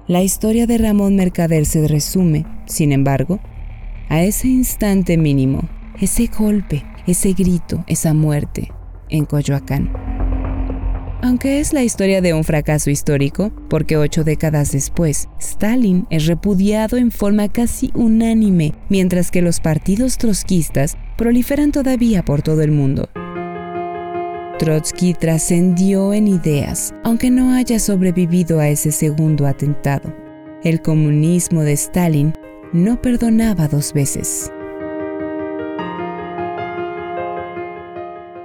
La 0.08 0.22
historia 0.22 0.68
de 0.68 0.78
Ramón 0.78 1.16
Mercader 1.16 1.66
se 1.66 1.88
resume, 1.88 2.46
sin 2.66 2.92
embargo, 2.92 3.40
a 4.10 4.22
ese 4.22 4.48
instante 4.48 5.18
mínimo, 5.18 5.62
ese 6.00 6.28
golpe, 6.28 6.84
ese 7.08 7.34
grito, 7.34 7.84
esa 7.88 8.14
muerte 8.14 8.72
en 9.10 9.26
Coyoacán. 9.26 10.09
Aunque 11.22 11.60
es 11.60 11.74
la 11.74 11.84
historia 11.84 12.22
de 12.22 12.34
un 12.34 12.46
fracaso 12.46 12.90
histórico, 12.90 13.52
porque 13.70 13.98
ocho 13.98 14.24
décadas 14.24 14.72
después, 14.72 15.28
Stalin 15.40 16.08
es 16.10 16.28
repudiado 16.28 16.96
en 16.96 17.12
forma 17.12 17.50
casi 17.50 17.92
unánime, 17.94 18.74
mientras 18.88 19.30
que 19.30 19.42
los 19.42 19.60
partidos 19.60 20.18
trotskistas 20.18 20.98
proliferan 21.18 21.74
todavía 21.74 22.24
por 22.24 22.42
todo 22.42 22.62
el 22.62 22.72
mundo. 22.72 23.10
Trotsky 24.60 25.14
trascendió 25.14 26.14
en 26.14 26.30
ideas, 26.30 26.94
aunque 27.04 27.30
no 27.30 27.54
haya 27.54 27.80
sobrevivido 27.80 28.60
a 28.60 28.70
ese 28.70 28.92
segundo 28.92 29.46
atentado. 29.46 30.14
El 30.64 30.82
comunismo 30.82 31.64
de 31.64 31.74
Stalin 31.74 32.34
no 32.72 33.02
perdonaba 33.02 33.68
dos 33.68 33.92
veces. 33.94 34.52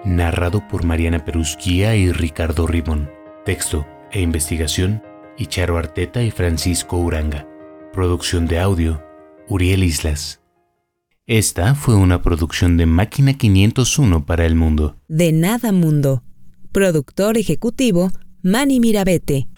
Narrado 0.04 0.66
por 0.68 0.84
Mariana 0.84 1.24
Perusquía 1.24 1.96
y 1.96 2.12
Ricardo 2.12 2.66
Ribón. 2.66 3.10
Texto 3.44 3.86
e 4.12 4.20
investigación, 4.20 5.02
Icharo 5.38 5.78
Arteta 5.78 6.22
y 6.22 6.30
Francisco 6.30 6.98
Uranga. 6.98 7.46
Producción 7.92 8.46
de 8.46 8.58
audio, 8.58 9.02
Uriel 9.48 9.82
Islas. 9.84 10.40
Esta 11.26 11.74
fue 11.74 11.94
una 11.94 12.20
producción 12.20 12.76
de 12.76 12.86
Máquina 12.86 13.34
501 13.34 14.26
para 14.26 14.44
el 14.44 14.54
mundo. 14.54 14.96
De 15.08 15.32
nada 15.32 15.72
mundo. 15.72 16.22
Productor 16.70 17.38
ejecutivo, 17.38 18.10
Manny 18.42 18.78
Mirabete. 18.80 19.48